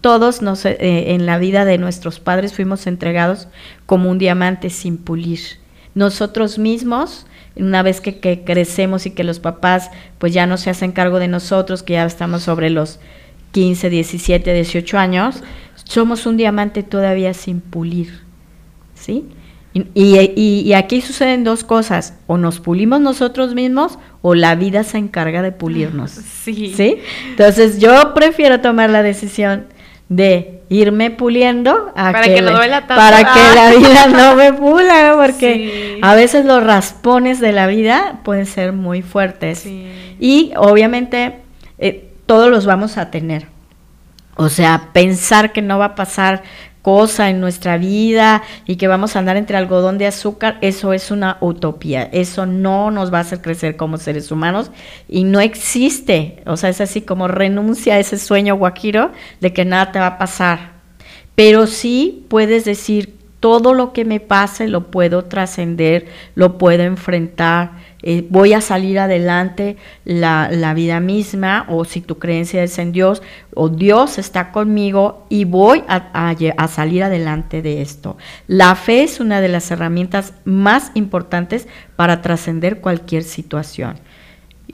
Todos 0.00 0.42
nos, 0.42 0.64
eh, 0.64 0.76
en 0.80 1.26
la 1.26 1.38
vida 1.38 1.64
de 1.64 1.78
nuestros 1.78 2.18
padres 2.18 2.52
fuimos 2.54 2.86
entregados 2.86 3.48
como 3.86 4.10
un 4.10 4.18
diamante 4.18 4.68
sin 4.68 4.98
pulir. 4.98 5.40
Nosotros 5.94 6.58
mismos 6.58 7.26
una 7.56 7.82
vez 7.82 8.00
que, 8.00 8.44
crecemos 8.44 9.06
y 9.06 9.10
que 9.10 9.24
los 9.24 9.40
papás 9.40 9.90
pues 10.18 10.32
ya 10.32 10.46
no 10.46 10.56
se 10.56 10.70
hacen 10.70 10.92
cargo 10.92 11.18
de 11.18 11.28
nosotros, 11.28 11.82
que 11.82 11.94
ya 11.94 12.04
estamos 12.04 12.42
sobre 12.42 12.70
los 12.70 12.98
15, 13.52 13.90
17, 13.90 14.52
18 14.52 14.98
años, 14.98 15.42
somos 15.84 16.26
un 16.26 16.36
diamante 16.36 16.82
todavía 16.82 17.34
sin 17.34 17.60
pulir, 17.60 18.20
¿sí? 18.94 19.26
Y, 19.94 20.72
aquí 20.74 21.00
suceden 21.00 21.44
dos 21.44 21.64
cosas, 21.64 22.14
o 22.26 22.36
nos 22.36 22.60
pulimos 22.60 23.00
nosotros 23.00 23.54
mismos 23.54 23.98
o 24.20 24.34
la 24.34 24.54
vida 24.54 24.84
se 24.84 24.98
encarga 24.98 25.40
de 25.42 25.52
pulirnos. 25.52 26.10
Sí. 26.42 26.74
¿sí? 26.76 26.96
Entonces 27.30 27.78
yo 27.78 28.14
prefiero 28.14 28.60
tomar 28.60 28.90
la 28.90 29.04
decisión 29.04 29.66
de 30.08 30.60
irme 30.68 31.12
puliendo 31.12 31.92
para 31.94 32.20
que, 32.22 32.42
para 32.88 33.32
que 33.32 33.54
la 33.54 33.70
vida 33.78 34.06
no 34.08 34.34
me 34.34 34.52
pula, 34.52 35.14
porque 35.16 35.98
a 36.02 36.14
veces 36.16 36.44
los 36.44 36.64
raspones 36.64 37.38
de 37.38 37.52
la 37.52 37.68
vida 37.68 38.20
pueden 38.24 38.46
ser 38.46 38.72
muy 38.72 39.02
fuertes 39.02 39.64
y 39.66 40.52
obviamente 40.56 41.36
eh, 41.78 42.11
todos 42.26 42.50
los 42.50 42.66
vamos 42.66 42.98
a 42.98 43.10
tener. 43.10 43.46
O 44.36 44.48
sea, 44.48 44.90
pensar 44.92 45.52
que 45.52 45.62
no 45.62 45.78
va 45.78 45.86
a 45.86 45.94
pasar 45.94 46.42
cosa 46.82 47.30
en 47.30 47.40
nuestra 47.40 47.78
vida 47.78 48.42
y 48.66 48.76
que 48.76 48.88
vamos 48.88 49.14
a 49.14 49.20
andar 49.20 49.36
entre 49.36 49.56
algodón 49.56 49.98
de 49.98 50.08
azúcar, 50.08 50.58
eso 50.60 50.92
es 50.92 51.10
una 51.10 51.38
utopía, 51.40 52.08
eso 52.12 52.44
no 52.44 52.90
nos 52.90 53.12
va 53.12 53.18
a 53.18 53.20
hacer 53.22 53.40
crecer 53.40 53.76
como 53.76 53.98
seres 53.98 54.32
humanos 54.32 54.72
y 55.08 55.22
no 55.22 55.40
existe, 55.40 56.42
o 56.44 56.56
sea, 56.56 56.70
es 56.70 56.80
así 56.80 57.02
como 57.02 57.28
renuncia 57.28 57.94
a 57.94 57.98
ese 58.00 58.18
sueño 58.18 58.56
guajiro 58.56 59.12
de 59.40 59.52
que 59.52 59.64
nada 59.64 59.92
te 59.92 60.00
va 60.00 60.08
a 60.08 60.18
pasar, 60.18 60.72
pero 61.36 61.68
sí 61.68 62.26
puedes 62.28 62.64
decir 62.64 63.16
todo 63.38 63.74
lo 63.74 63.92
que 63.92 64.04
me 64.04 64.20
pase 64.20 64.66
lo 64.66 64.90
puedo 64.90 65.24
trascender, 65.24 66.06
lo 66.34 66.58
puedo 66.58 66.82
enfrentar, 66.82 67.72
eh, 68.02 68.26
voy 68.28 68.52
a 68.52 68.60
salir 68.60 68.98
adelante 68.98 69.76
la, 70.04 70.48
la, 70.50 70.74
vida 70.74 70.98
misma, 70.98 71.66
o 71.68 71.84
si 71.84 72.00
tu 72.00 72.18
creencia 72.18 72.62
es 72.64 72.78
en 72.78 72.92
Dios, 72.92 73.22
o 73.54 73.68
Dios 73.68 74.18
está 74.18 74.50
conmigo 74.50 75.24
y 75.28 75.44
voy 75.44 75.84
a, 75.86 76.30
a 76.30 76.68
salir 76.68 77.04
adelante 77.04 77.62
de 77.62 77.80
esto. 77.80 78.16
La 78.48 78.74
fe 78.74 79.04
es 79.04 79.20
una 79.20 79.40
de 79.40 79.48
las 79.48 79.70
herramientas 79.70 80.34
más 80.44 80.90
importantes 80.94 81.68
para 81.94 82.22
trascender 82.22 82.80
cualquier 82.80 83.22
situación. 83.22 84.00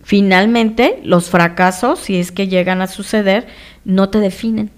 Finalmente, 0.03 1.01
los 1.03 1.29
fracasos, 1.29 1.99
si 1.99 2.19
es 2.19 2.33
que 2.33 2.49
llegan 2.49 2.81
a 2.81 2.87
suceder, 2.87 3.47
no 3.85 4.09
te 4.09 4.21
definen. 4.21 4.71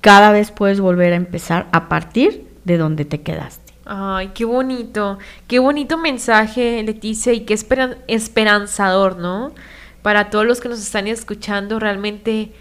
Cada 0.00 0.32
vez 0.32 0.50
puedes 0.50 0.80
volver 0.80 1.12
a 1.12 1.16
empezar 1.16 1.68
a 1.70 1.88
partir 1.88 2.46
de 2.64 2.76
donde 2.76 3.04
te 3.04 3.20
quedaste. 3.20 3.67
Ay, 3.88 4.32
qué 4.34 4.44
bonito, 4.44 5.18
qué 5.46 5.58
bonito 5.58 5.96
mensaje, 5.96 6.82
Leticia, 6.82 7.32
y 7.32 7.40
qué 7.40 7.56
esperanzador, 8.06 9.16
¿no? 9.16 9.52
Para 10.02 10.28
todos 10.28 10.44
los 10.44 10.60
que 10.60 10.68
nos 10.68 10.78
están 10.78 11.06
escuchando, 11.06 11.78
realmente, 11.80 12.52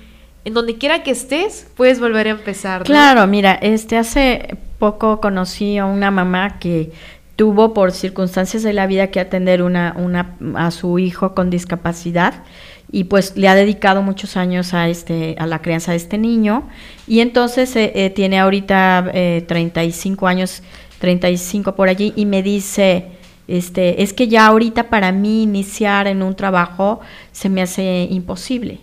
en 0.45 0.53
donde 0.53 0.77
quiera 0.77 1.03
que 1.03 1.11
estés, 1.11 1.67
puedes 1.75 1.99
volver 1.99 2.27
a 2.27 2.29
empezar. 2.31 2.83
Claro, 2.83 3.27
mira, 3.27 3.55
este 3.55 3.97
hace 3.97 4.57
poco 4.79 5.19
conocí 5.19 5.77
a 5.77 5.85
una 5.85 6.11
mamá 6.11 6.59
que 6.59 6.93
tuvo 7.35 7.73
por 7.73 7.91
circunstancias 7.91 8.63
de 8.63 8.71
la 8.71 8.87
vida 8.87 9.07
que 9.07 9.19
atender 9.19 9.61
una, 9.61 9.95
una, 9.97 10.37
a 10.55 10.71
su 10.71 10.97
hijo 10.97 11.35
con 11.35 11.49
discapacidad 11.49 12.43
y 12.91 13.05
pues 13.05 13.35
le 13.35 13.47
ha 13.47 13.55
dedicado 13.55 14.01
muchos 14.01 14.37
años 14.37 14.73
a 14.73 14.87
este 14.87 15.35
a 15.37 15.45
la 15.45 15.61
crianza 15.61 15.91
de 15.91 15.97
este 15.97 16.17
niño 16.17 16.63
y 17.05 17.19
entonces 17.19 17.75
eh, 17.75 17.91
eh, 17.95 18.09
tiene 18.09 18.39
ahorita 18.39 19.11
eh, 19.13 19.43
35 19.47 20.25
años 20.25 20.63
35 20.99 21.75
por 21.75 21.89
allí 21.89 22.13
y 22.15 22.25
me 22.25 22.43
dice 22.43 23.05
este 23.47 24.03
es 24.03 24.13
que 24.13 24.27
ya 24.27 24.47
ahorita 24.47 24.89
para 24.89 25.11
mí 25.11 25.43
iniciar 25.43 26.07
en 26.07 26.21
un 26.21 26.35
trabajo 26.35 26.99
se 27.31 27.49
me 27.49 27.61
hace 27.61 28.07
imposible 28.09 28.79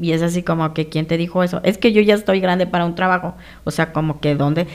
y 0.00 0.12
es 0.12 0.22
así 0.22 0.42
como 0.42 0.72
que 0.72 0.88
quién 0.88 1.06
te 1.06 1.16
dijo 1.16 1.42
eso 1.42 1.60
es 1.64 1.78
que 1.78 1.92
yo 1.92 2.00
ya 2.00 2.14
estoy 2.14 2.40
grande 2.40 2.66
para 2.66 2.84
un 2.84 2.94
trabajo 2.94 3.34
o 3.64 3.70
sea 3.70 3.92
como 3.92 4.20
que 4.20 4.34
dónde 4.34 4.66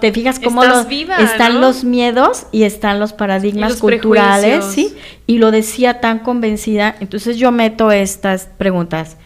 te 0.00 0.12
fijas 0.12 0.38
cómo 0.38 0.62
están 0.62 1.60
los 1.60 1.84
miedos 1.84 2.46
y 2.52 2.64
están 2.64 3.00
los 3.00 3.12
paradigmas 3.12 3.76
culturales, 3.76 4.64
¿sí? 4.66 4.94
Y 5.26 5.38
lo 5.38 5.50
decía 5.50 6.00
tan 6.00 6.18
convencida, 6.18 6.94
entonces 7.00 7.38
yo 7.38 7.50
meto 7.50 7.90
estas 7.90 8.48
preguntas. 8.58 9.16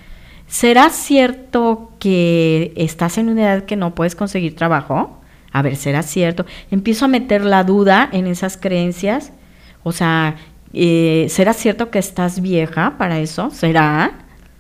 ¿Será 0.47 0.91
cierto 0.91 1.93
que 1.99 2.73
estás 2.77 3.19
en 3.19 3.29
una 3.29 3.43
edad 3.43 3.65
que 3.65 3.77
no 3.77 3.95
puedes 3.95 4.15
conseguir 4.15 4.55
trabajo? 4.57 5.18
A 5.53 5.63
ver, 5.63 5.77
¿será 5.77 6.03
cierto? 6.03 6.47
Empiezo 6.71 7.07
a 7.07 7.09
meter 7.09 7.45
la 7.45 7.65
duda 7.65 8.09
en 8.13 8.27
esas 8.27 8.57
creencias. 8.57 9.33
O 9.83 9.93
sea, 9.93 10.37
eh, 10.73 11.27
¿será 11.31 11.55
cierto 11.55 11.91
que 11.91 11.99
estás 11.99 12.41
vieja 12.41 12.97
para 12.99 13.19
eso? 13.19 13.51
¿Será? 13.51 14.13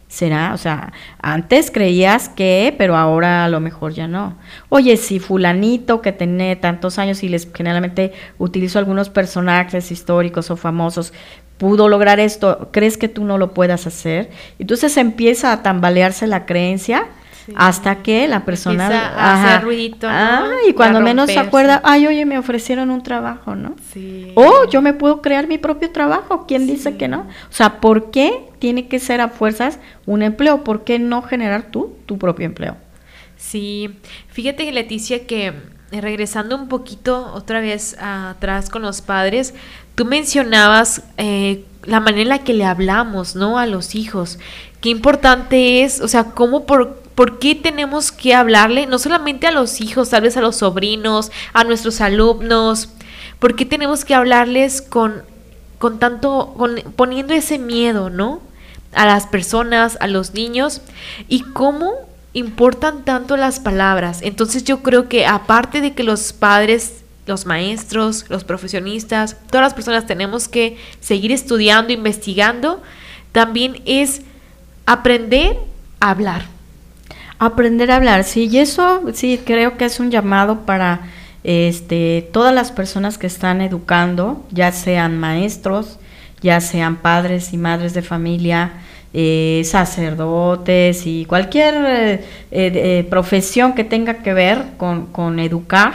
¿Será? 0.08 0.54
O 0.54 0.56
sea, 0.56 0.94
antes 1.20 1.70
creías 1.70 2.30
que, 2.30 2.74
pero 2.78 2.96
ahora 2.96 3.44
a 3.44 3.48
lo 3.50 3.60
mejor 3.60 3.92
ya 3.92 4.08
no. 4.08 4.38
Oye, 4.70 4.96
si 4.96 5.18
fulanito 5.18 6.00
que 6.00 6.12
tiene 6.12 6.56
tantos 6.56 6.98
años 6.98 7.22
y 7.22 7.28
les 7.28 7.46
generalmente 7.52 8.12
utilizo 8.38 8.78
algunos 8.78 9.10
personajes 9.10 9.92
históricos 9.92 10.50
o 10.50 10.56
famosos, 10.56 11.12
pudo 11.58 11.88
lograr 11.88 12.20
esto, 12.20 12.70
¿crees 12.72 12.96
que 12.96 13.08
tú 13.08 13.24
no 13.24 13.36
lo 13.36 13.52
puedas 13.52 13.86
hacer? 13.86 14.30
Entonces 14.58 14.96
empieza 14.96 15.52
a 15.52 15.62
tambalearse 15.62 16.26
la 16.26 16.46
creencia 16.46 17.06
hasta 17.56 18.02
que 18.02 18.28
la 18.28 18.44
persona 18.44 18.88
a 18.88 19.54
hacer 19.54 19.64
ruidito, 19.64 20.06
ah, 20.10 20.48
y 20.68 20.72
cuando 20.72 21.00
menos 21.00 21.30
se 21.30 21.38
acuerda, 21.38 21.80
ay, 21.84 22.06
oye, 22.06 22.26
me 22.26 22.38
ofrecieron 22.38 22.90
un 22.90 23.02
trabajo, 23.02 23.54
¿no? 23.54 23.74
Sí. 23.92 24.32
O 24.34 24.68
yo 24.70 24.82
me 24.82 24.92
puedo 24.92 25.22
crear 25.22 25.46
mi 25.46 25.58
propio 25.58 25.90
trabajo, 25.90 26.46
¿quién 26.46 26.66
dice 26.66 26.96
que 26.96 27.08
no? 27.08 27.20
O 27.20 27.52
sea, 27.52 27.80
¿por 27.80 28.10
qué 28.10 28.48
tiene 28.58 28.88
que 28.88 28.98
ser 28.98 29.20
a 29.20 29.28
fuerzas 29.28 29.78
un 30.06 30.22
empleo? 30.22 30.64
¿Por 30.64 30.84
qué 30.84 30.98
no 30.98 31.22
generar 31.22 31.70
tú 31.70 31.96
tu 32.06 32.18
propio 32.18 32.46
empleo? 32.46 32.76
Sí, 33.36 33.90
fíjate 34.28 34.70
Leticia 34.72 35.26
que 35.26 35.54
eh, 35.90 36.00
regresando 36.02 36.54
un 36.56 36.68
poquito 36.68 37.32
otra 37.32 37.60
vez 37.60 37.96
atrás 37.98 38.68
con 38.68 38.82
los 38.82 39.00
padres, 39.00 39.54
tú 39.94 40.04
mencionabas 40.04 41.02
eh, 41.16 41.64
la 41.84 42.00
manera 42.00 42.22
en 42.22 42.28
la 42.28 42.44
que 42.44 42.52
le 42.52 42.66
hablamos, 42.66 43.36
¿no? 43.36 43.58
A 43.58 43.64
los 43.64 43.94
hijos. 43.94 44.38
Qué 44.82 44.90
importante 44.90 45.82
es, 45.82 46.00
o 46.00 46.08
sea, 46.08 46.24
cómo 46.24 46.66
por, 46.66 47.02
¿Por 47.18 47.40
qué 47.40 47.56
tenemos 47.56 48.12
que 48.12 48.32
hablarle 48.32 48.86
no 48.86 49.00
solamente 49.00 49.48
a 49.48 49.50
los 49.50 49.80
hijos, 49.80 50.10
tal 50.10 50.22
vez 50.22 50.36
a 50.36 50.40
los 50.40 50.58
sobrinos, 50.58 51.32
a 51.52 51.64
nuestros 51.64 52.00
alumnos? 52.00 52.90
¿Por 53.40 53.56
qué 53.56 53.64
tenemos 53.64 54.04
que 54.04 54.14
hablarles 54.14 54.82
con, 54.82 55.24
con 55.80 55.98
tanto, 55.98 56.54
poniendo 56.94 57.34
ese 57.34 57.58
miedo, 57.58 58.08
¿no? 58.08 58.40
A 58.92 59.04
las 59.04 59.26
personas, 59.26 59.98
a 60.00 60.06
los 60.06 60.32
niños. 60.32 60.80
¿Y 61.26 61.40
cómo 61.40 61.92
importan 62.34 63.04
tanto 63.04 63.36
las 63.36 63.58
palabras? 63.58 64.20
Entonces 64.22 64.62
yo 64.62 64.84
creo 64.84 65.08
que 65.08 65.26
aparte 65.26 65.80
de 65.80 65.94
que 65.94 66.04
los 66.04 66.32
padres 66.32 67.02
los 67.26 67.46
maestros, 67.46 68.26
los 68.28 68.44
profesionistas, 68.44 69.36
todas 69.50 69.64
las 69.64 69.74
personas 69.74 70.06
tenemos 70.06 70.46
que 70.46 70.76
seguir 71.00 71.32
estudiando, 71.32 71.92
investigando, 71.92 72.80
también 73.32 73.82
es 73.86 74.22
aprender 74.86 75.56
a 75.98 76.10
hablar. 76.10 76.57
Aprender 77.40 77.92
a 77.92 77.96
hablar, 77.96 78.24
sí, 78.24 78.48
y 78.50 78.58
eso 78.58 79.02
sí 79.14 79.40
creo 79.44 79.76
que 79.76 79.84
es 79.84 80.00
un 80.00 80.10
llamado 80.10 80.66
para 80.66 81.02
este, 81.44 82.28
todas 82.32 82.52
las 82.52 82.72
personas 82.72 83.16
que 83.16 83.28
están 83.28 83.60
educando, 83.60 84.44
ya 84.50 84.72
sean 84.72 85.20
maestros, 85.20 86.00
ya 86.42 86.60
sean 86.60 86.96
padres 86.96 87.52
y 87.52 87.56
madres 87.56 87.94
de 87.94 88.02
familia, 88.02 88.72
eh, 89.14 89.62
sacerdotes 89.64 91.06
y 91.06 91.26
cualquier 91.26 91.74
eh, 91.76 92.24
eh, 92.50 93.06
profesión 93.08 93.74
que 93.74 93.84
tenga 93.84 94.14
que 94.22 94.34
ver 94.34 94.64
con, 94.76 95.06
con 95.06 95.38
educar, 95.38 95.92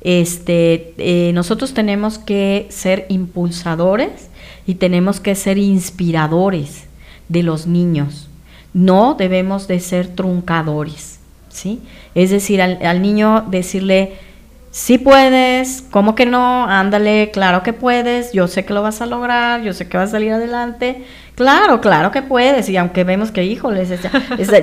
este, 0.00 0.94
nosotros 1.34 1.74
tenemos 1.74 2.18
que 2.18 2.66
ser 2.70 3.04
impulsadores 3.10 4.30
y 4.66 4.76
tenemos 4.76 5.20
que 5.20 5.34
ser 5.34 5.58
inspiradores 5.58 6.84
de 7.28 7.42
los 7.42 7.66
niños 7.66 8.29
no 8.72 9.14
debemos 9.14 9.66
de 9.68 9.80
ser 9.80 10.08
truncadores, 10.08 11.20
¿sí? 11.48 11.80
Es 12.14 12.30
decir, 12.30 12.62
al, 12.62 13.02
niño 13.02 13.44
decirle, 13.48 14.14
sí 14.70 14.98
puedes, 14.98 15.82
¿cómo 15.90 16.14
que 16.14 16.26
no? 16.26 16.64
Ándale, 16.66 17.30
claro 17.32 17.62
que 17.62 17.72
puedes, 17.72 18.32
yo 18.32 18.46
sé 18.48 18.64
que 18.64 18.74
lo 18.74 18.82
vas 18.82 19.00
a 19.00 19.06
lograr, 19.06 19.62
yo 19.62 19.72
sé 19.72 19.88
que 19.88 19.96
vas 19.96 20.10
a 20.10 20.12
salir 20.12 20.32
adelante. 20.32 21.04
Claro, 21.34 21.80
claro 21.80 22.10
que 22.10 22.22
puedes, 22.22 22.68
y 22.68 22.76
aunque 22.76 23.04
vemos 23.04 23.30
que, 23.30 23.44
híjoles, 23.44 23.90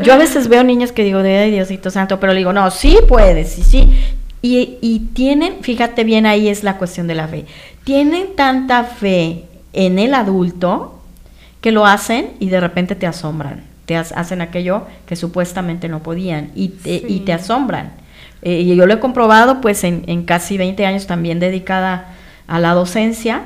yo 0.03 0.13
a 0.13 0.17
veces 0.17 0.47
veo 0.47 0.63
niños 0.63 0.91
que 0.91 1.03
digo, 1.03 1.23
de 1.23 1.49
Diosito 1.49 1.89
Santo, 1.89 2.19
pero 2.19 2.33
le 2.33 2.39
digo, 2.39 2.53
no, 2.53 2.69
sí 2.71 2.97
puedes, 3.07 3.51
sí, 3.51 3.63
sí. 3.63 3.89
Y, 4.41 4.77
y 4.81 4.99
tienen, 5.13 5.55
fíjate 5.61 6.03
bien, 6.03 6.25
ahí 6.25 6.47
es 6.47 6.63
la 6.63 6.77
cuestión 6.77 7.07
de 7.07 7.15
la 7.15 7.27
fe, 7.27 7.45
tienen 7.83 8.35
tanta 8.35 8.83
fe 8.83 9.45
en 9.73 9.97
el 9.97 10.13
adulto 10.13 11.01
que 11.59 11.71
lo 11.71 11.85
hacen 11.85 12.31
y 12.39 12.49
de 12.49 12.59
repente 12.59 12.95
te 12.95 13.07
asombran 13.07 13.66
te 13.87 13.95
hacen 13.95 14.41
aquello 14.41 14.83
que 15.05 15.15
supuestamente 15.15 15.87
no 15.87 16.03
podían 16.03 16.51
y 16.55 16.67
te, 16.67 17.01
y 17.07 17.21
te 17.21 17.31
asombran. 17.31 17.93
Eh, 18.41 18.59
y 18.59 18.75
yo 18.75 18.85
lo 18.85 18.93
he 18.93 18.99
comprobado 18.99 19.61
pues 19.61 19.85
en, 19.85 20.23
casi 20.23 20.57
20 20.57 20.85
años 20.85 21.07
también 21.07 21.39
dedicada 21.39 22.13
a 22.47 22.59
la 22.59 22.73
docencia, 22.73 23.43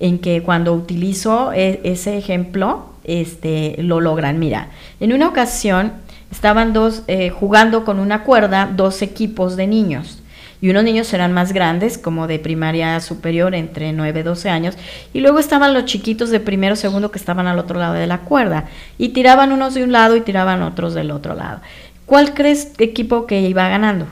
en 0.00 0.18
que 0.18 0.42
cuando 0.42 0.72
utilizo 0.72 1.52
e, 1.52 1.82
ese 1.84 2.16
ejemplo, 2.16 2.86
este, 3.04 3.76
lo 3.82 4.00
logran. 4.00 4.38
Mira, 4.38 4.68
en 4.98 5.12
una 5.12 5.28
ocasión 5.28 5.92
estaban 6.30 6.72
dos 6.72 7.02
eh, 7.06 7.28
jugando 7.28 7.84
con 7.84 8.00
una 8.00 8.24
cuerda 8.24 8.72
dos 8.74 9.02
equipos 9.02 9.56
de 9.56 9.66
niños 9.66 10.21
y 10.62 10.70
unos 10.70 10.84
niños 10.84 11.12
eran 11.12 11.32
más 11.32 11.52
grandes, 11.52 11.98
como 11.98 12.28
de 12.28 12.38
primaria 12.38 13.00
superior, 13.00 13.52
entre 13.52 13.92
9 13.92 14.20
y 14.20 14.22
12 14.22 14.48
años, 14.48 14.76
y 15.12 15.18
luego 15.18 15.40
estaban 15.40 15.74
los 15.74 15.86
chiquitos 15.86 16.30
de 16.30 16.38
primero 16.38 16.76
segundo 16.76 17.10
que 17.10 17.18
estaban 17.18 17.48
al 17.48 17.58
otro 17.58 17.80
lado 17.80 17.94
de 17.94 18.06
la 18.06 18.20
cuerda, 18.20 18.66
y 18.96 19.08
tiraban 19.08 19.50
unos 19.50 19.74
de 19.74 19.82
un 19.82 19.90
lado 19.90 20.14
y 20.14 20.20
tiraban 20.20 20.62
otros 20.62 20.94
del 20.94 21.10
otro 21.10 21.34
lado. 21.34 21.60
¿Cuál 22.06 22.32
crees 22.32 22.70
equipo 22.78 23.26
que 23.26 23.40
iba 23.40 23.68
ganando? 23.68 24.06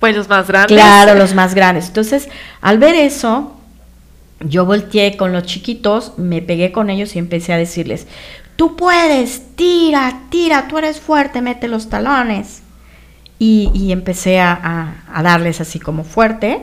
Pues 0.00 0.16
los 0.16 0.28
más 0.28 0.48
grandes. 0.48 0.76
Claro, 0.76 1.14
los 1.18 1.34
más 1.34 1.54
grandes. 1.54 1.86
Entonces, 1.86 2.28
al 2.60 2.78
ver 2.78 2.96
eso, 2.96 3.56
yo 4.40 4.66
volteé 4.66 5.16
con 5.16 5.32
los 5.32 5.44
chiquitos, 5.44 6.14
me 6.18 6.42
pegué 6.42 6.72
con 6.72 6.90
ellos 6.90 7.14
y 7.14 7.20
empecé 7.20 7.52
a 7.52 7.58
decirles, 7.58 8.08
tú 8.56 8.74
puedes, 8.74 9.54
tira, 9.54 10.22
tira, 10.30 10.66
tú 10.66 10.78
eres 10.78 10.98
fuerte, 10.98 11.42
mete 11.42 11.68
los 11.68 11.88
talones. 11.88 12.62
Y, 13.42 13.90
empecé 13.90 14.38
a, 14.38 15.02
darles 15.22 15.60
así 15.62 15.80
como 15.80 16.04
fuerte. 16.04 16.62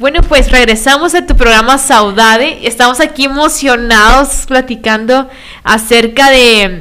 Bueno, 0.01 0.23
pues 0.23 0.51
regresamos 0.51 1.15
a 1.15 1.27
tu 1.27 1.37
programa 1.37 1.77
Saudade. 1.77 2.67
Estamos 2.67 3.01
aquí 3.01 3.27
emocionados 3.27 4.47
platicando 4.47 5.29
acerca 5.63 6.31
de 6.31 6.81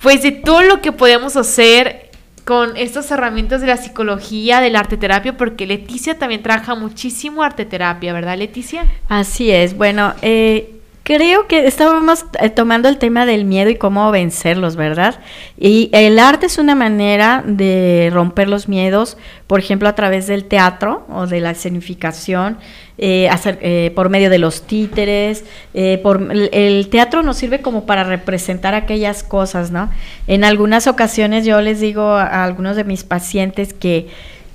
pues 0.00 0.22
de 0.22 0.30
todo 0.30 0.62
lo 0.62 0.80
que 0.80 0.92
podemos 0.92 1.36
hacer 1.36 2.12
con 2.44 2.76
estas 2.76 3.10
herramientas 3.10 3.62
de 3.62 3.66
la 3.66 3.76
psicología, 3.76 4.60
de 4.60 4.70
la 4.70 4.78
arte 4.78 4.96
terapia, 4.96 5.36
porque 5.36 5.66
Leticia 5.66 6.20
también 6.20 6.44
trabaja 6.44 6.76
muchísimo 6.76 7.42
arte 7.42 7.64
terapia, 7.64 8.12
¿verdad, 8.12 8.38
Leticia? 8.38 8.84
Así 9.08 9.50
es. 9.50 9.76
Bueno, 9.76 10.14
eh, 10.22 10.75
Creo 11.06 11.46
que 11.46 11.68
estábamos 11.68 12.26
eh, 12.40 12.50
tomando 12.50 12.88
el 12.88 12.98
tema 12.98 13.26
del 13.26 13.44
miedo 13.44 13.70
y 13.70 13.76
cómo 13.76 14.10
vencerlos, 14.10 14.74
¿verdad? 14.74 15.20
Y 15.56 15.88
el 15.92 16.18
arte 16.18 16.46
es 16.46 16.58
una 16.58 16.74
manera 16.74 17.44
de 17.46 18.10
romper 18.12 18.48
los 18.48 18.66
miedos, 18.66 19.16
por 19.46 19.60
ejemplo, 19.60 19.88
a 19.88 19.94
través 19.94 20.26
del 20.26 20.46
teatro 20.46 21.06
o 21.08 21.28
de 21.28 21.38
la 21.38 21.52
escenificación, 21.52 22.58
eh, 22.98 23.30
eh, 23.44 23.92
por 23.94 24.08
medio 24.08 24.30
de 24.30 24.38
los 24.38 24.66
títeres. 24.66 25.44
el, 25.74 26.88
teatro 26.90 27.22
nos 27.22 27.36
sirve 27.36 27.60
como 27.60 27.86
para 27.86 28.02
representar 28.02 28.74
aquellas 28.74 29.22
cosas, 29.22 29.70
¿no? 29.70 29.88
En 30.26 30.42
algunas 30.42 30.88
ocasiones 30.88 31.46
yo 31.46 31.60
les 31.60 31.78
digo 31.78 32.02
a, 32.02 32.42
algunos 32.42 32.74
de 32.74 32.82
mis 32.82 33.04
pacientes 33.04 33.72
que 33.72 34.08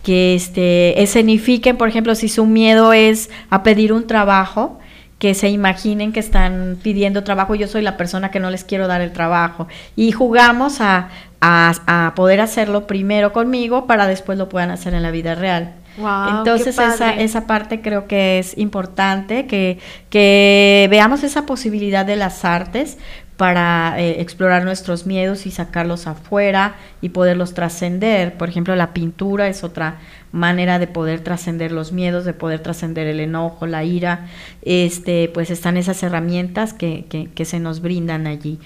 que 0.04 0.34
este, 0.34 1.04
escenifiquen, 1.04 1.78
por 1.78 1.88
ejemplo, 1.88 2.16
si 2.16 2.28
su 2.28 2.48
miedo 2.48 2.92
es 2.92 3.30
a 3.52 3.62
pedir 3.62 3.94
un 3.94 4.08
trabajo, 4.08 4.81
que 5.22 5.36
se 5.36 5.50
imaginen 5.50 6.14
que 6.14 6.20
están 6.20 6.80
pidiendo 6.82 7.24
trabajo, 7.24 7.54
yo 7.54 7.68
soy 7.68 7.84
la 7.84 7.96
persona 7.96 8.32
que 8.32 8.40
no 8.40 8.50
les 8.50 8.64
quiero 8.64 8.88
dar 8.88 9.02
el 9.02 9.12
trabajo. 9.12 9.68
Y 9.96 10.14
jugamos 10.14 10.82
a, 10.82 11.10
a, 11.42 12.14
poder 12.16 12.42
hacerlo 12.42 12.88
primero 12.88 13.32
conmigo 13.32 13.86
para 13.86 14.08
después 14.08 14.40
lo 14.40 14.50
puedan 14.50 14.72
hacer 14.72 14.96
en 14.96 15.04
la 15.04 15.12
vida 15.12 15.36
real. 15.36 15.76
Entonces 15.96 16.70
esa, 16.80 17.14
esa 17.14 17.46
parte 17.46 17.82
creo 17.82 18.08
que 18.08 18.40
es 18.40 18.58
importante, 18.58 19.46
que, 19.46 19.78
que 20.10 20.88
veamos 20.90 21.22
esa 21.22 21.46
posibilidad 21.46 22.04
de 22.04 22.16
las 22.16 22.44
artes 22.44 22.98
para 23.42 24.00
eh, 24.00 24.22
explorar 24.22 24.64
nuestros 24.66 25.08
miedos 25.08 25.48
y 25.48 25.50
sacarlos 25.50 26.06
afuera 26.06 26.76
y 27.02 27.10
poderlos 27.10 27.56
trascender. 27.56 28.38
Por 28.38 28.50
ejemplo, 28.50 28.76
la 28.76 28.94
pintura 28.94 29.48
es 29.48 29.64
otra 29.64 29.98
manera 30.32 30.78
de 30.78 30.86
poder 30.86 31.22
trascender 31.22 31.72
los 31.72 31.92
miedos, 31.92 32.24
de 32.24 32.34
poder 32.34 32.60
trascender 32.60 33.08
el 33.08 33.20
enojo, 33.20 33.66
la 33.66 33.84
ira. 33.84 34.28
Este, 34.62 35.28
pues 35.34 35.50
están 35.50 35.76
esas 35.76 36.04
herramientas 36.04 36.76
que, 36.76 37.06
que, 37.10 37.32
que 37.32 37.46
se 37.46 37.60
nos 37.60 37.82
brindan 37.82 38.28
allí. 38.28 38.60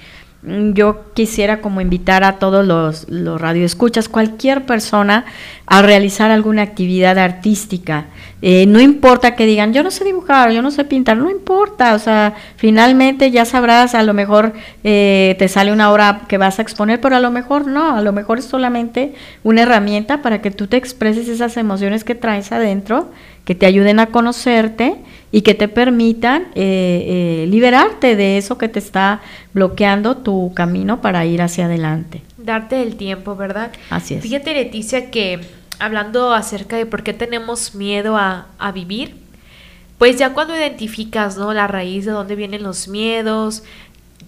Mm, 0.46 0.74
yo 0.74 1.12
quisiera 1.14 1.60
como 1.60 1.82
invitar 1.82 2.24
a 2.24 2.34
todos 2.38 2.66
los, 2.66 3.10
los 3.10 3.42
radioescuchas, 3.42 4.08
cualquier 4.08 4.66
persona, 4.66 5.26
a 5.66 5.82
realizar 5.82 6.30
alguna 6.30 6.62
actividad 6.62 7.18
artística. 7.18 8.06
Eh, 8.44 8.68
no 8.68 8.80
importa 8.80 9.36
que 9.36 9.48
digan, 9.48 9.74
yo 9.74 9.82
no 9.82 9.90
sé 9.90 10.04
dibujar, 10.04 10.52
yo 10.52 10.62
no 10.62 10.70
sé 10.70 10.84
pintar, 10.84 11.18
no 11.18 11.32
importa, 11.32 11.96
o 11.96 12.00
sea, 12.00 12.36
finalmente 12.58 13.32
ya 13.32 13.44
sabrás, 13.44 13.96
a 13.96 14.04
lo 14.04 14.14
mejor 14.14 14.54
eh, 14.84 15.36
te 15.40 15.48
sale 15.48 15.72
una 15.72 15.92
obra 15.92 16.22
que 16.28 16.38
vas 16.38 16.60
a 16.60 16.62
exponer, 16.62 17.02
pero 17.02 17.16
a 17.16 17.20
lo 17.20 17.32
mejor 17.32 17.66
no, 17.66 17.96
a 17.96 18.02
lo 18.02 18.12
mejor 18.14 18.38
es 18.38 18.46
solamente 18.46 19.16
una 19.44 19.64
herramienta 19.64 20.22
para 20.22 20.42
que 20.44 20.52
tú 20.52 20.68
te 20.68 20.78
expreses 20.78 21.28
esas 21.28 21.58
emociones 21.58 22.04
que 22.04 22.14
traes 22.14 22.52
adentro, 22.52 23.10
que 23.46 23.56
te 23.56 23.66
ayuden 23.66 24.00
a 24.00 24.08
conocerte 24.08 24.96
y 25.32 25.42
que 25.42 25.54
te 25.54 25.68
permitan 25.68 26.48
eh, 26.56 27.44
eh, 27.44 27.48
liberarte 27.50 28.16
de 28.16 28.38
eso 28.38 28.58
que 28.58 28.68
te 28.68 28.80
está 28.80 29.22
bloqueando 29.54 30.18
tu 30.18 30.54
camino 30.54 31.02
para 31.02 31.26
ir 31.26 31.42
hacia 31.42 31.66
adelante. 31.66 32.22
Darte 32.38 32.82
el 32.82 32.96
tiempo, 32.96 33.36
¿verdad? 33.36 33.72
Así 33.90 34.16
es. 34.16 34.24
Fíjate, 34.24 34.54
Leticia, 34.54 35.12
que 35.12 35.42
hablando 35.80 36.34
acerca 36.34 36.78
de 36.78 36.86
por 36.86 37.04
qué 37.04 37.14
tenemos 37.14 37.76
miedo 37.76 38.18
a, 38.18 38.48
vivir, 38.74 39.16
pues 39.98 40.18
ya 40.18 40.34
cuando 40.34 40.56
identificas, 40.56 41.38
¿no? 41.38 41.54
La 41.54 41.68
raíz 41.68 42.06
de 42.06 42.12
dónde 42.12 42.36
vienen 42.36 42.64
los 42.64 42.88
miedos, 42.88 43.64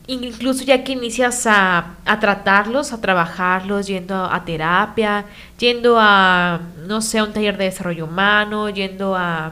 incluso 0.08 0.64
ya 0.64 0.84
que 0.84 0.94
inicias 0.94 1.46
a, 1.46 1.96
a, 2.06 2.20
tratarlos, 2.20 2.94
a 2.94 3.02
trabajarlos, 3.02 3.88
yendo 3.88 4.16
a 4.16 4.44
terapia, 4.46 5.26
yendo 5.60 5.98
a, 6.00 6.62
no 6.88 7.02
sé, 7.02 7.20
a 7.20 7.26
un 7.26 7.34
taller 7.34 7.58
de 7.58 7.66
desarrollo 7.66 8.06
humano, 8.06 8.70
yendo 8.70 9.16
a 9.16 9.52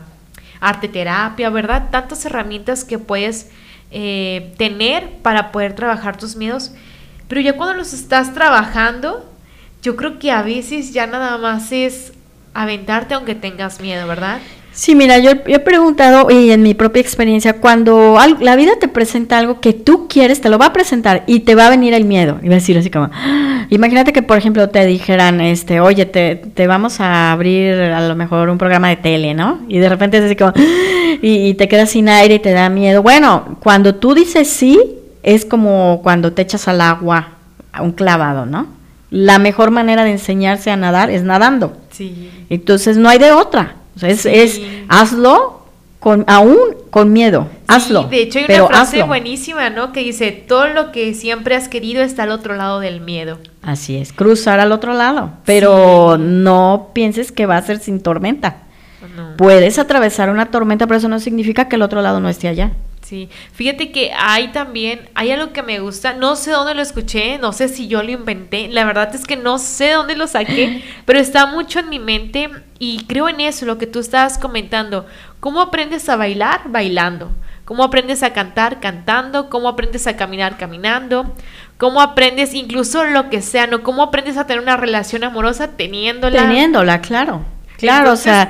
arte 0.62 0.88
terapia, 0.88 1.50
¿verdad? 1.50 1.90
Tantas 1.92 2.26
herramientas 2.26 2.86
que 2.86 2.98
puedes 2.98 3.52
eh, 3.92 4.54
tener 4.58 5.10
para 5.22 5.52
poder 5.52 5.76
trabajar 5.76 6.18
tus 6.18 6.36
miedos. 6.36 6.72
Pero 7.28 7.42
ya 7.42 7.58
cuando 7.58 7.76
los 7.76 7.94
estás 7.94 8.34
trabajando, 8.34 9.30
yo 9.82 9.96
creo 9.96 10.20
que 10.20 10.32
a 10.32 10.42
veces 10.42 10.94
ya 10.94 11.06
nada 11.06 11.38
más 11.38 11.72
es 11.72 12.14
aventarte 12.54 13.14
aunque 13.14 13.36
tengas 13.36 13.82
miedo, 13.82 14.08
¿verdad? 14.08 14.40
Sí, 14.76 14.94
mira, 14.94 15.20
yo, 15.20 15.32
he 15.46 15.60
preguntado 15.60 16.30
y 16.30 16.52
en 16.52 16.62
mi 16.62 16.74
propia 16.74 17.00
experiencia, 17.00 17.54
cuando 17.62 18.18
la 18.42 18.58
vida 18.58 18.74
te 18.78 18.90
presenta 18.90 19.38
algo 19.38 19.62
que 19.62 19.72
tú 19.72 20.10
quieres, 20.10 20.42
te 20.42 20.50
lo 20.50 20.58
va 20.58 20.66
a 20.66 20.74
presentar 20.74 21.24
y 21.28 21.40
te 21.40 21.56
va 21.56 21.68
a 21.68 21.70
venir 21.70 21.94
el 21.94 22.04
miedo. 22.04 22.40
Y 22.44 22.50
va 22.50 22.56
a 22.56 22.58
decir 22.58 22.78
así 22.78 22.90
como, 22.90 23.10
¡Ah! 23.14 23.68
imagínate 23.70 24.12
que 24.12 24.22
por 24.22 24.38
ejemplo 24.38 24.68
te 24.68 24.86
dijeran, 24.86 25.40
este, 25.40 25.80
oye, 25.80 26.06
te, 26.06 26.36
te, 26.36 26.68
vamos 26.68 27.00
a 27.00 27.32
abrir 27.32 27.74
a 27.74 28.06
lo 28.06 28.18
mejor 28.18 28.50
un 28.50 28.58
programa 28.58 28.90
de 28.90 28.98
tele, 28.98 29.34
¿no? 29.34 29.62
Y 29.70 29.80
de 29.80 29.88
repente 29.88 30.18
es 30.18 30.26
así 30.26 30.36
como, 30.36 30.52
¡Ah! 30.54 31.18
y, 31.22 31.48
y 31.48 31.54
te 31.54 31.70
quedas 31.70 31.92
sin 31.92 32.10
aire 32.10 32.36
y 32.36 32.40
te 32.40 32.52
da 32.52 32.68
miedo. 32.68 33.02
Bueno, 33.02 33.58
cuando 33.62 33.96
tú 33.96 34.14
dices 34.14 34.50
sí, 34.50 34.78
es 35.24 35.46
como 35.46 36.02
cuando 36.04 36.34
te 36.34 36.42
echas 36.42 36.68
al 36.68 36.82
agua 36.82 37.30
a 37.72 37.82
un 37.82 37.94
clavado, 37.94 38.46
¿no? 38.46 38.68
La 39.10 39.40
mejor 39.40 39.72
manera 39.72 40.04
de 40.04 40.12
enseñarse 40.12 40.70
a 40.70 40.76
nadar 40.76 41.10
es 41.12 41.24
nadando. 41.24 41.78
Sí. 41.92 42.30
Entonces 42.50 42.98
no 42.98 43.08
hay 43.08 43.20
de 43.20 43.32
otra 43.32 43.76
es, 44.02 44.62
hazlo 44.88 45.66
con, 46.00 46.24
aún 46.28 46.58
con 46.90 47.12
miedo, 47.14 47.48
hazlo. 47.68 48.04
de 48.04 48.22
hecho 48.22 48.40
hay 48.40 48.46
una 48.46 48.68
frase 48.68 49.04
buenísima, 49.04 49.70
¿no? 49.70 49.92
Que 49.92 50.02
dice, 50.02 50.32
todo 50.32 50.68
lo 50.68 50.92
que 50.92 51.14
siempre 51.14 51.56
has 51.56 51.68
querido 51.68 52.04
está 52.04 52.24
al 52.24 52.32
otro 52.32 52.56
lado 52.56 52.80
del 52.80 53.02
miedo. 53.02 53.40
Así 53.62 53.98
es, 53.98 54.14
cruzar 54.14 54.60
al 54.60 54.72
otro 54.72 54.94
lado, 54.94 55.32
pero 55.46 56.18
no 56.18 56.92
pienses 56.94 57.32
que 57.32 57.46
va 57.46 57.58
a 57.58 57.62
ser 57.62 57.80
sin 57.80 58.02
tormenta. 58.02 58.58
Puedes 59.38 59.80
atravesar 59.80 60.30
una 60.30 60.48
tormenta, 60.48 60.88
pero 60.88 60.98
eso 60.98 61.08
no 61.08 61.20
significa 61.20 61.68
que 61.68 61.76
el 61.76 61.82
otro 61.82 62.02
lado 62.02 62.20
no 62.20 62.30
esté 62.30 62.48
allá. 62.48 62.72
Sí, 63.06 63.30
fíjate 63.54 63.92
que 63.92 64.12
hay 64.18 64.48
también, 64.48 65.12
hay 65.14 65.30
algo 65.30 65.54
que 65.54 65.62
me 65.62 65.78
gusta, 65.78 66.14
no 66.14 66.36
sé 66.36 66.50
dónde 66.50 66.74
lo 66.74 66.82
escuché, 66.82 67.38
no 67.38 67.54
sé 67.54 67.68
si 67.68 67.88
yo 67.88 68.02
lo 68.02 68.10
inventé, 68.10 68.68
la 68.68 68.84
verdad 68.84 69.14
es 69.14 69.26
que 69.26 69.36
no 69.36 69.60
sé 69.60 69.92
dónde 69.92 70.16
lo 70.16 70.26
saqué, 70.26 70.84
pero 71.06 71.20
está 71.20 71.46
mucho 71.46 71.78
en 71.78 71.90
mi 71.90 72.00
mente 72.00 72.50
y 72.80 73.06
creo 73.06 73.30
en 73.30 73.42
eso, 73.42 73.68
lo 73.68 73.78
que 73.78 73.86
tú 73.86 74.00
estabas 74.00 74.40
comentando. 74.40 75.06
¿Cómo 75.40 75.62
aprendes 75.62 76.10
a 76.10 76.16
bailar? 76.16 76.62
Bailando. 76.66 77.30
¿Cómo 77.64 77.84
aprendes 77.84 78.24
a 78.24 78.34
cantar? 78.34 78.80
Cantando. 78.80 79.52
¿Cómo 79.52 79.70
aprendes 79.70 80.08
a 80.08 80.18
caminar? 80.18 80.58
Caminando. 80.58 81.36
¿Cómo 81.78 82.02
aprendes 82.02 82.56
incluso 82.56 83.04
lo 83.04 83.30
que 83.30 83.44
sea? 83.44 83.68
¿No? 83.68 83.84
¿Cómo 83.84 84.02
aprendes 84.02 84.38
a 84.38 84.48
tener 84.48 84.64
una 84.64 84.78
relación 84.78 85.24
amorosa 85.24 85.70
teniéndola? 85.78 86.42
Teniéndola, 86.42 87.02
claro. 87.02 87.46
Claro, 87.78 88.14
o 88.14 88.16
sea, 88.16 88.50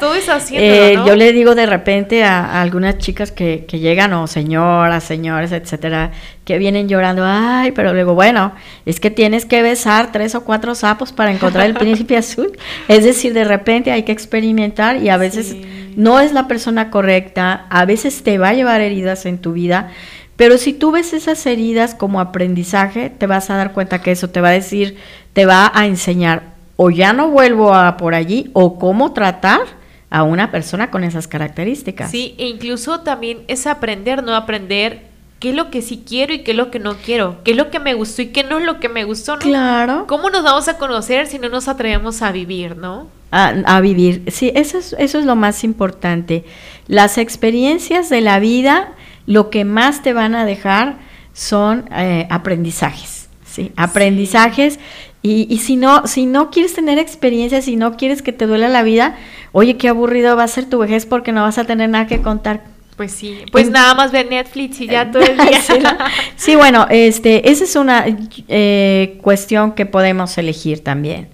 eh, 0.51 0.97
yo 1.05 1.15
le 1.15 1.33
digo 1.33 1.55
de 1.55 1.65
repente 1.65 2.23
a, 2.23 2.61
algunas 2.61 2.97
chicas 2.99 3.31
que, 3.31 3.65
que, 3.67 3.79
llegan, 3.79 4.13
o 4.13 4.27
señoras, 4.27 5.03
señores, 5.03 5.51
etcétera, 5.51 6.11
que 6.43 6.59
vienen 6.59 6.87
llorando, 6.87 7.23
ay, 7.25 7.71
pero 7.71 7.91
luego, 7.93 8.13
bueno, 8.13 8.53
es 8.85 8.99
que 8.99 9.09
tienes 9.09 9.45
que 9.45 9.61
besar 9.63 10.11
tres 10.11 10.35
o 10.35 10.43
cuatro 10.43 10.75
sapos 10.75 11.11
para 11.11 11.31
encontrar 11.31 11.65
el 11.65 11.73
príncipe 11.75 12.17
azul. 12.17 12.51
Es 12.87 13.03
decir, 13.03 13.33
de 13.33 13.43
repente 13.43 13.91
hay 13.91 14.03
que 14.03 14.11
experimentar 14.11 15.01
y 15.01 15.09
a 15.09 15.17
veces 15.17 15.55
no 15.95 16.19
es 16.19 16.31
la 16.31 16.47
persona 16.47 16.91
correcta, 16.91 17.65
a 17.69 17.85
veces 17.85 18.21
te 18.23 18.37
va 18.37 18.49
a 18.49 18.53
llevar 18.53 18.81
heridas 18.81 19.25
en 19.25 19.39
tu 19.39 19.53
vida, 19.53 19.89
pero 20.35 20.57
si 20.57 20.73
tú 20.73 20.91
ves 20.91 21.13
esas 21.13 21.45
heridas 21.45 21.95
como 21.95 22.19
aprendizaje, 22.19 23.09
te 23.09 23.25
vas 23.25 23.49
a 23.49 23.55
dar 23.55 23.71
cuenta 23.71 24.01
que 24.01 24.11
eso 24.11 24.29
te 24.29 24.41
va 24.41 24.49
a 24.49 24.51
decir, 24.51 24.97
te 25.33 25.45
va 25.45 25.71
a 25.73 25.85
enseñar 25.85 26.54
o 26.75 26.89
ya 26.89 27.13
no 27.13 27.29
vuelvo 27.29 27.73
a 27.73 27.97
por 27.97 28.15
allí 28.15 28.49
o 28.53 28.77
cómo 28.77 29.13
tratar 29.13 29.61
a 30.09 30.23
una 30.23 30.51
persona 30.51 30.91
con 30.91 31.03
esas 31.03 31.27
características. 31.27 32.11
Sí, 32.11 32.35
e 32.37 32.47
incluso 32.47 33.01
también 33.01 33.39
es 33.47 33.67
aprender, 33.67 34.23
¿no? 34.23 34.35
Aprender 34.35 35.01
qué 35.39 35.49
es 35.49 35.55
lo 35.55 35.69
que 35.69 35.81
sí 35.81 36.03
quiero 36.07 36.33
y 36.33 36.39
qué 36.39 36.51
es 36.51 36.57
lo 36.57 36.71
que 36.71 36.79
no 36.79 36.95
quiero, 36.95 37.43
qué 37.43 37.51
es 37.51 37.57
lo 37.57 37.69
que 37.69 37.79
me 37.79 37.93
gustó 37.93 38.21
y 38.21 38.27
qué 38.27 38.43
no 38.43 38.57
es 38.57 38.65
lo 38.65 38.79
que 38.79 38.89
me 38.89 39.03
gustó, 39.03 39.35
¿no? 39.35 39.41
Claro. 39.41 40.05
¿Cómo 40.07 40.29
nos 40.29 40.43
vamos 40.43 40.67
a 40.67 40.77
conocer 40.77 41.27
si 41.27 41.39
no 41.39 41.49
nos 41.49 41.67
atrevemos 41.67 42.21
a 42.21 42.31
vivir, 42.31 42.77
¿no? 42.77 43.07
A, 43.31 43.47
a 43.65 43.81
vivir, 43.81 44.23
sí, 44.27 44.51
eso 44.55 44.77
es, 44.77 44.95
eso 44.97 45.19
es 45.19 45.25
lo 45.25 45.35
más 45.35 45.63
importante. 45.63 46.45
Las 46.87 47.17
experiencias 47.17 48.09
de 48.09 48.21
la 48.21 48.39
vida, 48.39 48.93
lo 49.25 49.49
que 49.49 49.65
más 49.65 50.01
te 50.01 50.13
van 50.13 50.35
a 50.35 50.45
dejar 50.45 50.97
son 51.33 51.89
eh, 51.91 52.27
aprendizajes, 52.29 53.27
¿sí? 53.45 53.73
Aprendizajes. 53.75 54.79
Y, 55.25 55.47
y, 55.49 55.57
si 55.57 55.75
no, 55.75 56.05
si 56.05 56.27
no 56.27 56.51
quieres 56.51 56.75
tener 56.75 56.99
experiencias, 56.99 57.65
si 57.65 57.77
no 57.77 57.97
quieres 57.97 58.21
que 58.21 58.31
te 58.31 58.45
duela 58.45 58.69
la 58.69 58.83
vida, 58.83 59.15
oye, 59.53 59.75
qué 59.75 59.89
aburrido 59.89 60.35
va 60.35 60.43
a 60.43 60.47
ser 60.47 60.69
tu 60.69 60.77
vejez 60.77 61.07
porque 61.07 61.31
no 61.31 61.41
vas 61.41 61.57
a 61.57 61.63
tener 61.63 61.89
nada 61.89 62.05
que 62.05 62.21
contar. 62.21 62.65
Pues 62.95 63.11
sí, 63.11 63.39
pues 63.51 63.71
nada 63.71 63.95
más 63.95 64.11
ver 64.11 64.29
Netflix 64.29 64.79
y 64.81 64.87
ya 64.87 65.09
todo 65.09 65.23
el 65.23 65.35
día. 65.49 65.61
sí, 65.61 65.79
no. 65.81 65.89
sí, 66.35 66.55
bueno, 66.55 66.85
este, 66.91 67.49
esa 67.49 67.63
es 67.63 67.75
una 67.75 68.05
eh, 68.47 69.17
cuestión 69.23 69.71
que 69.71 69.87
podemos 69.87 70.37
elegir 70.37 70.83
también. 70.83 71.27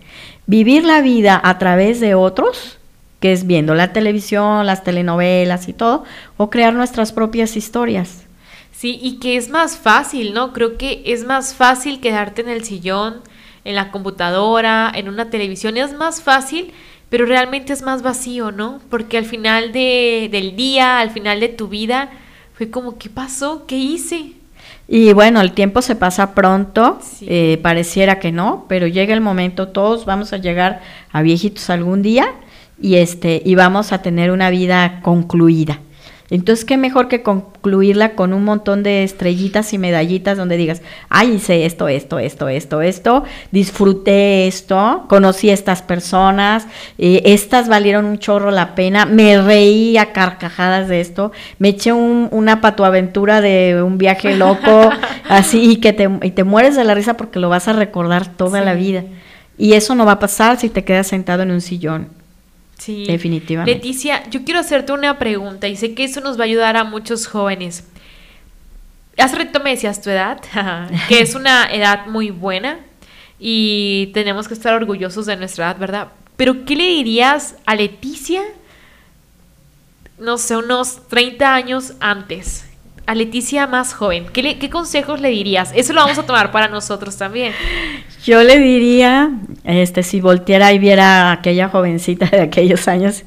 Vivir 0.45 0.85
la 0.85 1.01
vida 1.01 1.41
a 1.43 1.57
través 1.57 1.99
de 1.99 2.15
otros, 2.15 2.79
que 3.19 3.33
es 3.33 3.45
viendo 3.45 3.75
la 3.75 3.91
televisión, 3.91 4.67
las 4.67 4.85
telenovelas 4.85 5.67
y 5.67 5.73
todo, 5.73 6.05
o 6.37 6.49
crear 6.49 6.73
nuestras 6.73 7.11
propias 7.11 7.57
historias. 7.57 8.23
Sí, 8.71 8.97
y 9.01 9.19
que 9.19 9.35
es 9.35 9.49
más 9.49 9.77
fácil, 9.77 10.33
¿no? 10.33 10.53
Creo 10.53 10.77
que 10.77 11.03
es 11.05 11.25
más 11.25 11.53
fácil 11.53 11.99
quedarte 11.99 12.41
en 12.41 12.47
el 12.47 12.63
sillón, 12.63 13.21
en 13.63 13.75
la 13.75 13.91
computadora, 13.91 14.91
en 14.93 15.09
una 15.09 15.29
televisión, 15.29 15.77
es 15.77 15.93
más 15.93 16.21
fácil, 16.21 16.73
pero 17.09 17.25
realmente 17.25 17.73
es 17.73 17.81
más 17.81 18.01
vacío, 18.01 18.51
¿no? 18.51 18.79
Porque 18.89 19.17
al 19.17 19.25
final 19.25 19.71
de, 19.71 20.29
del 20.31 20.55
día, 20.55 20.99
al 20.99 21.09
final 21.09 21.39
de 21.39 21.49
tu 21.49 21.67
vida, 21.67 22.09
fue 22.53 22.69
como, 22.69 22.97
¿qué 22.97 23.09
pasó? 23.09 23.65
¿Qué 23.67 23.77
hice? 23.77 24.33
Y 24.87 25.13
bueno, 25.13 25.41
el 25.41 25.53
tiempo 25.53 25.81
se 25.81 25.95
pasa 25.95 26.33
pronto, 26.33 26.99
sí. 27.01 27.25
eh, 27.29 27.59
pareciera 27.61 28.19
que 28.19 28.31
no, 28.31 28.65
pero 28.67 28.87
llega 28.87 29.13
el 29.13 29.21
momento, 29.21 29.69
todos 29.69 30.05
vamos 30.05 30.33
a 30.33 30.37
llegar 30.37 30.81
a 31.11 31.21
viejitos 31.21 31.69
algún 31.69 32.01
día 32.01 32.33
y 32.81 32.95
este 32.95 33.41
y 33.45 33.55
vamos 33.55 33.93
a 33.93 34.01
tener 34.01 34.31
una 34.31 34.49
vida 34.49 34.99
concluida. 35.01 35.79
Entonces, 36.31 36.63
qué 36.63 36.77
mejor 36.77 37.09
que 37.09 37.23
concluirla 37.23 38.15
con 38.15 38.31
un 38.31 38.45
montón 38.45 38.83
de 38.83 39.03
estrellitas 39.03 39.73
y 39.73 39.77
medallitas 39.77 40.37
donde 40.37 40.55
digas, 40.55 40.81
ay, 41.09 41.33
hice 41.33 41.65
esto, 41.65 41.89
esto, 41.89 42.19
esto, 42.19 42.47
esto, 42.47 42.81
esto, 42.81 43.23
disfruté 43.51 44.47
esto, 44.47 45.03
conocí 45.09 45.49
a 45.49 45.53
estas 45.53 45.81
personas, 45.81 46.67
eh, 46.97 47.21
estas 47.25 47.67
valieron 47.67 48.05
un 48.05 48.17
chorro 48.17 48.49
la 48.49 48.75
pena, 48.75 49.05
me 49.05 49.41
reí 49.41 49.97
a 49.97 50.13
carcajadas 50.13 50.87
de 50.87 51.01
esto, 51.01 51.33
me 51.59 51.69
eché 51.69 51.91
un, 51.91 52.29
una 52.31 52.61
patuaventura 52.61 53.41
de 53.41 53.83
un 53.83 53.97
viaje 53.97 54.37
loco, 54.37 54.89
así, 55.29 55.71
y 55.71 55.75
que 55.81 55.91
te, 55.91 56.09
y 56.21 56.31
te 56.31 56.45
mueres 56.45 56.77
de 56.77 56.85
la 56.85 56.93
risa 56.93 57.17
porque 57.17 57.39
lo 57.39 57.49
vas 57.49 57.67
a 57.67 57.73
recordar 57.73 58.27
toda 58.37 58.59
sí. 58.59 58.65
la 58.65 58.73
vida. 58.73 59.03
Y 59.57 59.73
eso 59.73 59.95
no 59.95 60.05
va 60.05 60.13
a 60.13 60.19
pasar 60.19 60.57
si 60.57 60.69
te 60.69 60.85
quedas 60.85 61.07
sentado 61.07 61.43
en 61.43 61.51
un 61.51 61.59
sillón. 61.59 62.20
Sí. 62.81 63.05
Definitivamente. 63.05 63.75
Leticia, 63.75 64.27
yo 64.31 64.43
quiero 64.43 64.59
hacerte 64.59 64.91
una 64.91 65.19
pregunta 65.19 65.67
y 65.67 65.75
sé 65.75 65.93
que 65.93 66.03
eso 66.03 66.19
nos 66.19 66.39
va 66.39 66.41
a 66.41 66.45
ayudar 66.45 66.77
a 66.77 66.83
muchos 66.83 67.27
jóvenes. 67.27 67.83
Hace 69.19 69.35
rato 69.35 69.59
me 69.59 69.69
decías 69.69 70.01
tu 70.01 70.09
edad, 70.09 70.41
que 71.07 71.21
es 71.21 71.35
una 71.35 71.71
edad 71.71 72.07
muy 72.07 72.31
buena 72.31 72.79
y 73.37 74.09
tenemos 74.15 74.47
que 74.47 74.55
estar 74.55 74.73
orgullosos 74.73 75.27
de 75.27 75.37
nuestra 75.37 75.67
edad, 75.67 75.77
¿verdad? 75.77 76.07
Pero 76.37 76.65
¿qué 76.65 76.75
le 76.75 76.87
dirías 76.87 77.55
a 77.67 77.75
Leticia, 77.75 78.41
no 80.17 80.39
sé, 80.39 80.57
unos 80.57 81.07
30 81.07 81.53
años 81.53 81.93
antes? 81.99 82.65
A 83.05 83.13
Leticia 83.13 83.67
más 83.67 83.93
joven, 83.93 84.25
¿qué, 84.33 84.41
le, 84.41 84.57
¿qué 84.57 84.71
consejos 84.71 85.21
le 85.21 85.29
dirías? 85.29 85.71
Eso 85.75 85.93
lo 85.93 86.01
vamos 86.01 86.17
a 86.17 86.25
tomar 86.25 86.51
para 86.51 86.67
nosotros 86.67 87.15
también. 87.15 87.53
Yo 88.23 88.43
le 88.43 88.59
diría, 88.59 89.31
este, 89.63 90.03
si 90.03 90.21
volteara 90.21 90.71
y 90.73 90.79
viera 90.79 91.29
a 91.29 91.31
aquella 91.31 91.69
jovencita 91.69 92.27
de 92.27 92.41
aquellos 92.41 92.87
años, 92.87 93.23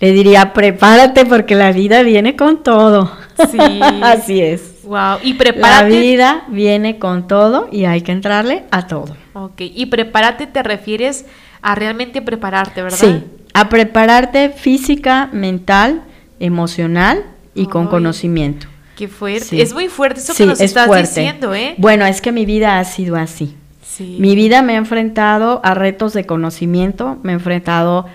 le 0.00 0.12
diría, 0.12 0.52
prepárate 0.52 1.24
porque 1.24 1.54
la 1.54 1.72
vida 1.72 2.02
viene 2.02 2.36
con 2.36 2.62
todo. 2.62 3.10
Sí. 3.50 3.58
Así 4.02 4.40
es. 4.40 4.82
Wow. 4.84 5.18
Y 5.22 5.34
prepárate. 5.34 5.82
La 5.82 5.88
vida 5.88 6.44
viene 6.48 6.98
con 6.98 7.26
todo 7.26 7.68
y 7.72 7.86
hay 7.86 8.02
que 8.02 8.12
entrarle 8.12 8.64
a 8.70 8.86
todo. 8.86 9.16
Ok. 9.32 9.60
Y 9.60 9.86
prepárate 9.86 10.46
te 10.46 10.62
refieres 10.62 11.24
a 11.62 11.74
realmente 11.74 12.20
prepararte, 12.20 12.82
¿verdad? 12.82 12.98
Sí. 12.98 13.24
A 13.54 13.70
prepararte 13.70 14.50
física, 14.50 15.30
mental, 15.32 16.02
emocional 16.38 17.24
y 17.54 17.60
Ay. 17.60 17.66
con 17.66 17.86
conocimiento. 17.86 18.66
Qué 18.96 19.08
fuerte. 19.08 19.46
Sí. 19.46 19.60
Es 19.60 19.72
muy 19.72 19.88
fuerte 19.88 20.20
eso 20.20 20.34
que 20.34 20.44
nos 20.44 20.60
estás 20.60 20.86
fuerte. 20.86 21.20
diciendo, 21.20 21.54
¿eh? 21.54 21.74
Bueno, 21.78 22.04
es 22.04 22.20
que 22.20 22.30
mi 22.30 22.44
vida 22.44 22.78
ha 22.78 22.84
sido 22.84 23.16
así. 23.16 23.56
Sí. 23.94 24.16
Mi 24.18 24.34
vida 24.34 24.62
me 24.62 24.74
ha 24.74 24.78
enfrentado 24.78 25.60
a 25.62 25.74
retos 25.74 26.14
de 26.14 26.26
conocimiento, 26.26 27.18
me 27.22 27.30
he 27.30 27.34
enfrentado 27.34 28.06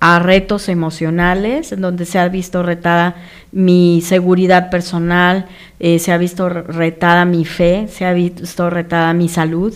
a 0.00 0.18
retos 0.18 0.68
emocionales, 0.68 1.70
en 1.70 1.80
donde 1.80 2.06
se 2.06 2.18
ha 2.18 2.28
visto 2.28 2.62
retada 2.62 3.16
mi 3.52 4.00
seguridad 4.04 4.70
personal, 4.70 5.46
eh, 5.78 6.00
se 6.00 6.12
ha 6.12 6.18
visto 6.18 6.48
retada 6.48 7.24
mi 7.24 7.44
fe, 7.44 7.86
se 7.88 8.04
ha 8.04 8.12
visto 8.12 8.68
retada 8.68 9.12
mi 9.12 9.28
salud, 9.28 9.74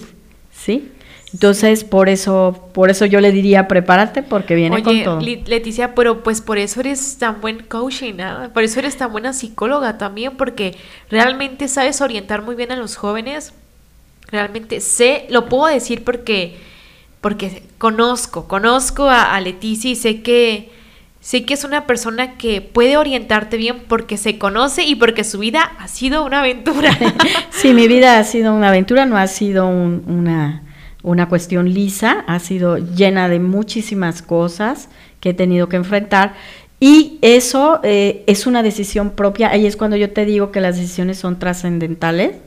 ¿sí? 0.52 0.90
Entonces, 1.32 1.84
por 1.84 2.08
eso, 2.08 2.68
por 2.74 2.90
eso 2.90 3.06
yo 3.06 3.20
le 3.20 3.32
diría, 3.32 3.66
prepárate 3.66 4.22
porque 4.22 4.54
viene 4.54 4.76
Oye, 4.76 4.84
con 4.84 5.02
todo. 5.02 5.20
Leticia, 5.20 5.94
pero 5.94 6.22
pues 6.22 6.42
por 6.42 6.58
eso 6.58 6.80
eres 6.80 7.18
tan 7.18 7.40
buen 7.40 7.62
coaching, 7.62 8.14
¿no? 8.16 8.52
por 8.52 8.64
eso 8.64 8.80
eres 8.80 8.96
tan 8.98 9.12
buena 9.12 9.32
psicóloga 9.32 9.96
también, 9.96 10.36
porque 10.36 10.76
realmente 11.08 11.68
sabes 11.68 12.00
orientar 12.00 12.42
muy 12.42 12.54
bien 12.54 12.70
a 12.70 12.76
los 12.76 12.96
jóvenes. 12.96 13.54
Realmente 14.32 14.80
sé, 14.80 15.26
lo 15.28 15.48
puedo 15.48 15.66
decir 15.66 16.02
porque, 16.02 16.56
porque 17.20 17.62
conozco, 17.78 18.48
conozco 18.48 19.08
a, 19.08 19.38
Leticia 19.40 19.90
y 19.90 19.94
sé 19.94 20.22
que, 20.22 20.70
sé 21.20 21.44
que 21.44 21.54
es 21.54 21.64
una 21.64 21.86
persona 21.86 22.38
que 22.38 22.62
puede 22.62 22.96
orientarte 22.96 23.56
bien 23.58 23.84
porque 23.86 24.16
se 24.16 24.38
conoce 24.38 24.82
y 24.82 24.96
porque 24.96 25.22
su 25.22 25.38
vida 25.38 25.72
ha 25.78 25.86
sido 25.86 26.24
una 26.24 26.40
aventura. 26.40 26.98
sí, 27.50 27.74
mi 27.74 27.86
vida 27.86 28.18
ha 28.18 28.24
sido 28.24 28.54
una 28.54 28.68
aventura, 28.68 29.06
no 29.06 29.16
ha 29.16 29.26
sido 29.28 29.68
un, 29.68 30.02
una 30.06 30.62
una 31.04 31.28
cuestión 31.28 31.72
lisa, 31.72 32.24
ha 32.28 32.38
sido 32.38 32.78
llena 32.78 33.28
de 33.28 33.40
muchísimas 33.40 34.22
cosas 34.22 34.88
que 35.18 35.30
he 35.30 35.34
tenido 35.34 35.68
que 35.68 35.76
enfrentar 35.76 36.34
y 36.84 37.18
eso 37.22 37.78
eh, 37.84 38.24
es 38.26 38.46
una 38.46 38.62
decisión 38.64 39.10
propia, 39.10 39.50
ahí 39.50 39.66
es 39.66 39.76
cuando 39.76 39.96
yo 39.96 40.10
te 40.10 40.24
digo 40.24 40.50
que 40.50 40.60
las 40.60 40.76
decisiones 40.76 41.16
son 41.16 41.38
trascendentales. 41.38 42.38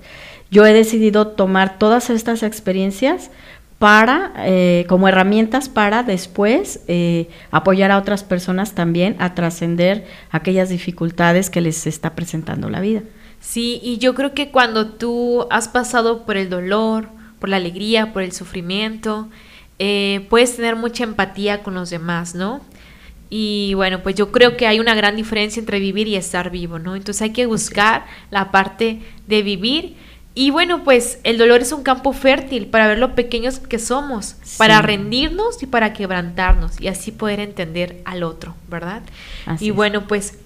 Yo 0.52 0.66
he 0.66 0.74
decidido 0.74 1.28
tomar 1.28 1.78
todas 1.80 2.10
estas 2.10 2.44
experiencias 2.44 3.32
para, 3.80 4.34
eh, 4.38 4.86
como 4.88 5.08
herramientas 5.08 5.70
para 5.70 6.04
después 6.04 6.82
eh, 6.88 7.28
apoyar 7.52 7.92
a 7.92 7.98
otras 7.98 8.24
personas 8.24 8.74
también 8.74 9.16
a 9.20 9.36
trascender 9.36 10.06
aquellas 10.32 10.70
dificultades 10.70 11.50
que 11.50 11.62
les 11.62 11.86
está 11.86 12.16
presentando 12.16 12.70
la 12.70 12.80
vida. 12.80 13.02
Sí, 13.42 13.80
y 13.84 13.98
yo 13.98 14.16
creo 14.16 14.34
que 14.34 14.50
cuando 14.50 14.88
tú 14.88 15.46
has 15.52 15.68
pasado 15.68 16.26
por 16.26 16.38
el 16.38 16.50
dolor, 16.50 17.10
por 17.40 17.50
la 17.50 17.58
alegría, 17.58 18.14
por 18.14 18.24
el 18.24 18.32
sufrimiento, 18.32 19.30
eh, 19.78 20.26
puedes 20.30 20.56
tener 20.56 20.76
mucha 20.76 21.04
empatía 21.04 21.62
con 21.62 21.76
los 21.76 21.90
demás, 21.90 22.34
¿no? 22.34 22.62
Y 23.30 23.74
bueno, 23.74 24.02
pues 24.02 24.16
yo 24.16 24.32
creo 24.32 24.56
que 24.56 24.68
hay 24.68 24.80
una 24.80 24.96
gran 24.96 25.16
diferencia 25.16 25.60
entre 25.60 25.80
vivir 25.80 26.08
y 26.08 26.16
estar 26.16 26.50
vivo, 26.50 26.80
¿no? 26.80 26.96
Entonces 26.96 27.22
hay 27.22 27.32
que 27.32 27.46
buscar 27.46 28.06
la 28.32 28.52
parte 28.52 29.02
de 29.28 29.44
vivir. 29.44 29.96
Y 30.38 30.52
bueno, 30.52 30.84
pues 30.84 31.20
el 31.24 31.38
dolor 31.38 31.62
es 31.62 31.72
un 31.72 31.82
campo 31.82 32.12
fértil 32.12 32.68
para 32.68 32.88
ver 32.88 33.00
lo 33.00 33.16
pequeños 33.16 33.60
que 33.60 33.80
somos, 33.80 34.36
sí. 34.44 34.58
para 34.58 34.82
rendirnos 34.82 35.64
y 35.64 35.66
para 35.66 35.94
quebrantarnos 35.94 36.80
y 36.82 36.90
así 36.90 37.14
poder 37.14 37.40
entender 37.40 38.02
al 38.04 38.22
otro, 38.22 38.54
¿verdad? 38.68 39.02
Así 39.46 39.68
y 39.68 39.72
bueno, 39.72 40.08
pues 40.08 40.38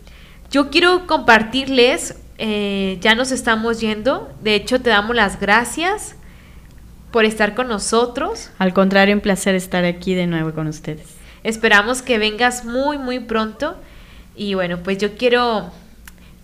yo 0.51 0.69
quiero 0.69 1.07
compartirles, 1.07 2.15
eh, 2.37 2.99
ya 3.01 3.15
nos 3.15 3.31
estamos 3.31 3.79
yendo, 3.79 4.31
de 4.43 4.53
hecho 4.53 4.79
te 4.79 4.91
damos 4.91 5.15
las 5.15 5.39
gracias 5.39 6.15
por 7.11 7.25
estar 7.25 7.55
con 7.55 7.67
nosotros. 7.67 8.51
Al 8.59 8.73
contrario, 8.73 9.15
un 9.15 9.21
placer 9.21 9.55
estar 9.55 9.85
aquí 9.85 10.13
de 10.13 10.27
nuevo 10.27 10.53
con 10.53 10.67
ustedes. 10.67 11.07
Esperamos 11.43 12.03
que 12.03 12.19
vengas 12.19 12.63
muy, 12.63 12.99
muy 12.99 13.19
pronto. 13.19 13.75
Y 14.35 14.53
bueno, 14.53 14.79
pues 14.83 14.99
yo 14.99 15.17
quiero, 15.17 15.71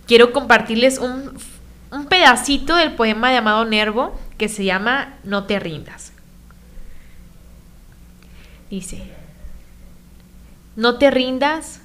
quiero 0.06 0.32
compartirles 0.32 0.98
un, 0.98 1.32
un 1.96 2.06
pedacito 2.06 2.76
del 2.76 2.94
poema 2.94 3.32
llamado 3.32 3.64
Nervo 3.64 4.18
que 4.38 4.48
se 4.48 4.64
llama 4.64 5.14
No 5.24 5.44
te 5.44 5.58
rindas. 5.58 6.12
Dice, 8.70 9.02
no 10.74 10.98
te 10.98 11.10
rindas, 11.10 11.80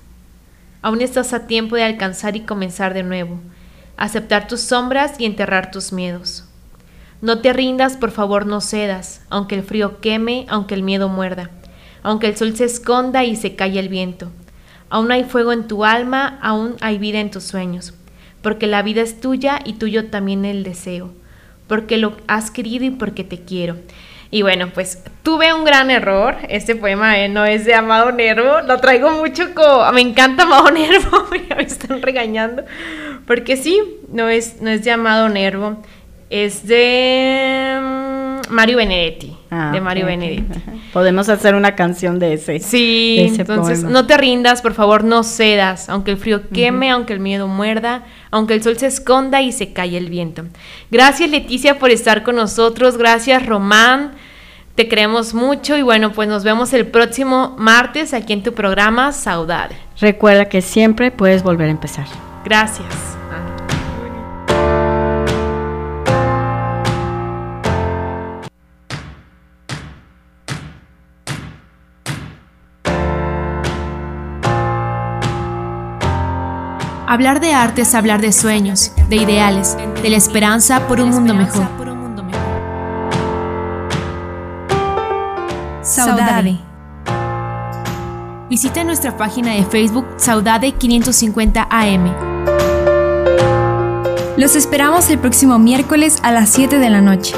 aún 0.82 1.02
estás 1.02 1.32
a 1.34 1.48
tiempo 1.48 1.76
de 1.76 1.84
alcanzar 1.84 2.36
y 2.36 2.42
comenzar 2.42 2.94
de 2.94 3.04
nuevo, 3.04 3.40
aceptar 3.98 4.48
tus 4.48 4.62
sombras 4.62 5.14
y 5.20 5.26
enterrar 5.26 5.72
tus 5.72 5.94
miedos. 5.94 6.46
No 7.22 7.40
te 7.40 7.54
rindas, 7.54 7.98
por 7.98 8.12
favor 8.12 8.48
no 8.48 8.62
cedas, 8.62 9.22
aunque 9.30 9.56
el 9.56 9.64
frío 9.64 10.02
queme, 10.02 10.46
aunque 10.50 10.74
el 10.74 10.84
miedo 10.84 11.08
muerda. 11.08 11.52
aunque 12.04 12.26
el 12.26 12.36
sol 12.36 12.56
se 12.56 12.66
esconda 12.66 13.24
y 13.26 13.36
se 13.36 13.56
calle 13.56 13.80
el 13.80 13.88
viento. 13.88 14.32
Aún 14.90 15.12
hay 15.12 15.24
fuego 15.24 15.54
en 15.54 15.68
tu 15.68 15.86
alma, 15.86 16.40
aún 16.42 16.76
hay 16.82 16.98
vida 16.98 17.20
en 17.20 17.30
tus 17.30 17.44
sueños, 17.44 17.94
porque 18.42 18.68
la 18.68 18.82
vida 18.82 19.02
es 19.02 19.20
tuya 19.20 19.60
y 19.64 19.74
tuyo 19.74 20.08
también 20.08 20.46
el 20.46 20.64
deseo, 20.64 21.12
porque 21.68 21.98
lo 21.98 22.18
has 22.28 22.52
querido 22.52 22.86
y 22.86 22.92
porque 22.92 23.24
te 23.24 23.40
quiero. 23.42 23.78
Y 24.34 24.44
bueno, 24.44 24.70
pues 24.74 25.04
tuve 25.24 25.54
un 25.54 25.66
gran 25.66 25.92
error. 25.92 26.38
Este 26.48 26.74
poema 26.74 27.20
eh, 27.20 27.28
no 27.28 27.44
es 27.46 27.66
de 27.66 27.76
Amado 27.76 28.14
Nervo. 28.14 28.62
Lo 28.66 28.80
traigo 28.80 29.12
mucho 29.12 29.54
como... 29.54 29.92
Me 29.92 30.00
encanta 30.00 30.44
Amado 30.44 30.72
Nervo. 30.72 31.28
me 31.30 31.64
están 31.64 32.02
regañando. 32.02 32.64
Porque 33.28 33.58
sí, 33.58 33.82
no 34.08 34.30
es, 34.30 34.62
no 34.62 34.70
es 34.70 34.86
de 34.86 34.92
Amado 34.92 35.28
Nervo. 35.28 35.84
Es 36.30 36.66
de 36.66 37.78
mm, 37.82 38.11
Mario 38.52 38.78
Benedetti. 38.78 39.36
Ah, 39.50 39.72
de 39.74 39.82
Mario. 39.82 40.06
Benedetti. 40.06 40.60
Podemos 40.94 41.30
hacer 41.30 41.56
una 41.56 41.76
canción 41.76 42.20
de 42.20 42.34
ese. 42.34 42.60
Sí, 42.60 43.16
de 43.18 43.26
ese 43.26 43.42
entonces 43.42 43.80
poema. 43.80 43.94
no 43.94 44.06
te 44.06 44.18
rindas, 44.18 44.62
por 44.62 44.74
favor, 44.74 45.04
no 45.04 45.24
cedas, 45.24 45.90
aunque 45.90 46.12
el 46.12 46.18
frío 46.18 46.50
queme, 46.50 46.90
aunque 46.90 47.14
el 47.14 47.20
miedo 47.20 47.48
muerda, 47.48 48.04
aunque 48.30 48.54
el 48.54 48.64
sol 48.64 48.78
se 48.78 48.88
esconda 48.88 49.42
y 49.42 49.52
se 49.52 49.74
calle 49.74 49.98
el 49.98 50.10
viento. 50.10 50.44
Gracias 50.92 51.30
Leticia 51.30 51.80
por 51.80 51.92
estar 51.92 52.24
con 52.24 52.36
nosotros, 52.36 52.98
gracias 52.98 53.46
Román, 53.46 54.12
te 54.76 54.88
queremos 54.88 55.34
mucho 55.34 55.78
y 55.78 55.82
bueno, 55.82 56.12
pues 56.12 56.28
nos 56.28 56.44
vemos 56.44 56.74
el 56.74 56.88
próximo 56.88 57.56
martes 57.58 58.14
aquí 58.14 58.34
en 58.34 58.44
tu 58.44 58.54
programa 58.54 59.12
Saudade. 59.12 59.76
Recuerda 60.00 60.46
que 60.46 60.62
siempre 60.62 61.12
puedes 61.12 61.44
volver 61.44 61.68
a 61.68 61.72
empezar. 61.72 62.06
Gracias. 62.44 63.21
Hablar 77.12 77.42
de 77.42 77.54
arte 77.54 77.82
es 77.82 77.94
hablar 77.94 78.22
de 78.22 78.32
sueños, 78.32 78.94
de 79.10 79.18
ideales, 79.18 79.76
de 80.02 80.10
la 80.10 80.16
esperanza 80.16 80.88
por 80.88 81.02
un 81.02 81.10
mundo 81.10 81.34
mejor. 81.34 81.68
Saudade. 85.82 86.58
Visita 88.50 88.86
nuestra 88.86 89.18
página 89.18 89.52
de 89.52 89.66
Facebook 89.66 90.08
Saudade 90.16 90.72
550 90.72 91.68
AM. 91.70 92.14
Los 94.38 94.56
esperamos 94.56 95.10
el 95.10 95.20
próximo 95.20 95.60
miércoles 95.60 96.18
a 96.24 96.32
las 96.32 96.48
7 96.52 96.80
de 96.80 96.90
la 96.90 97.02
noche. 97.02 97.36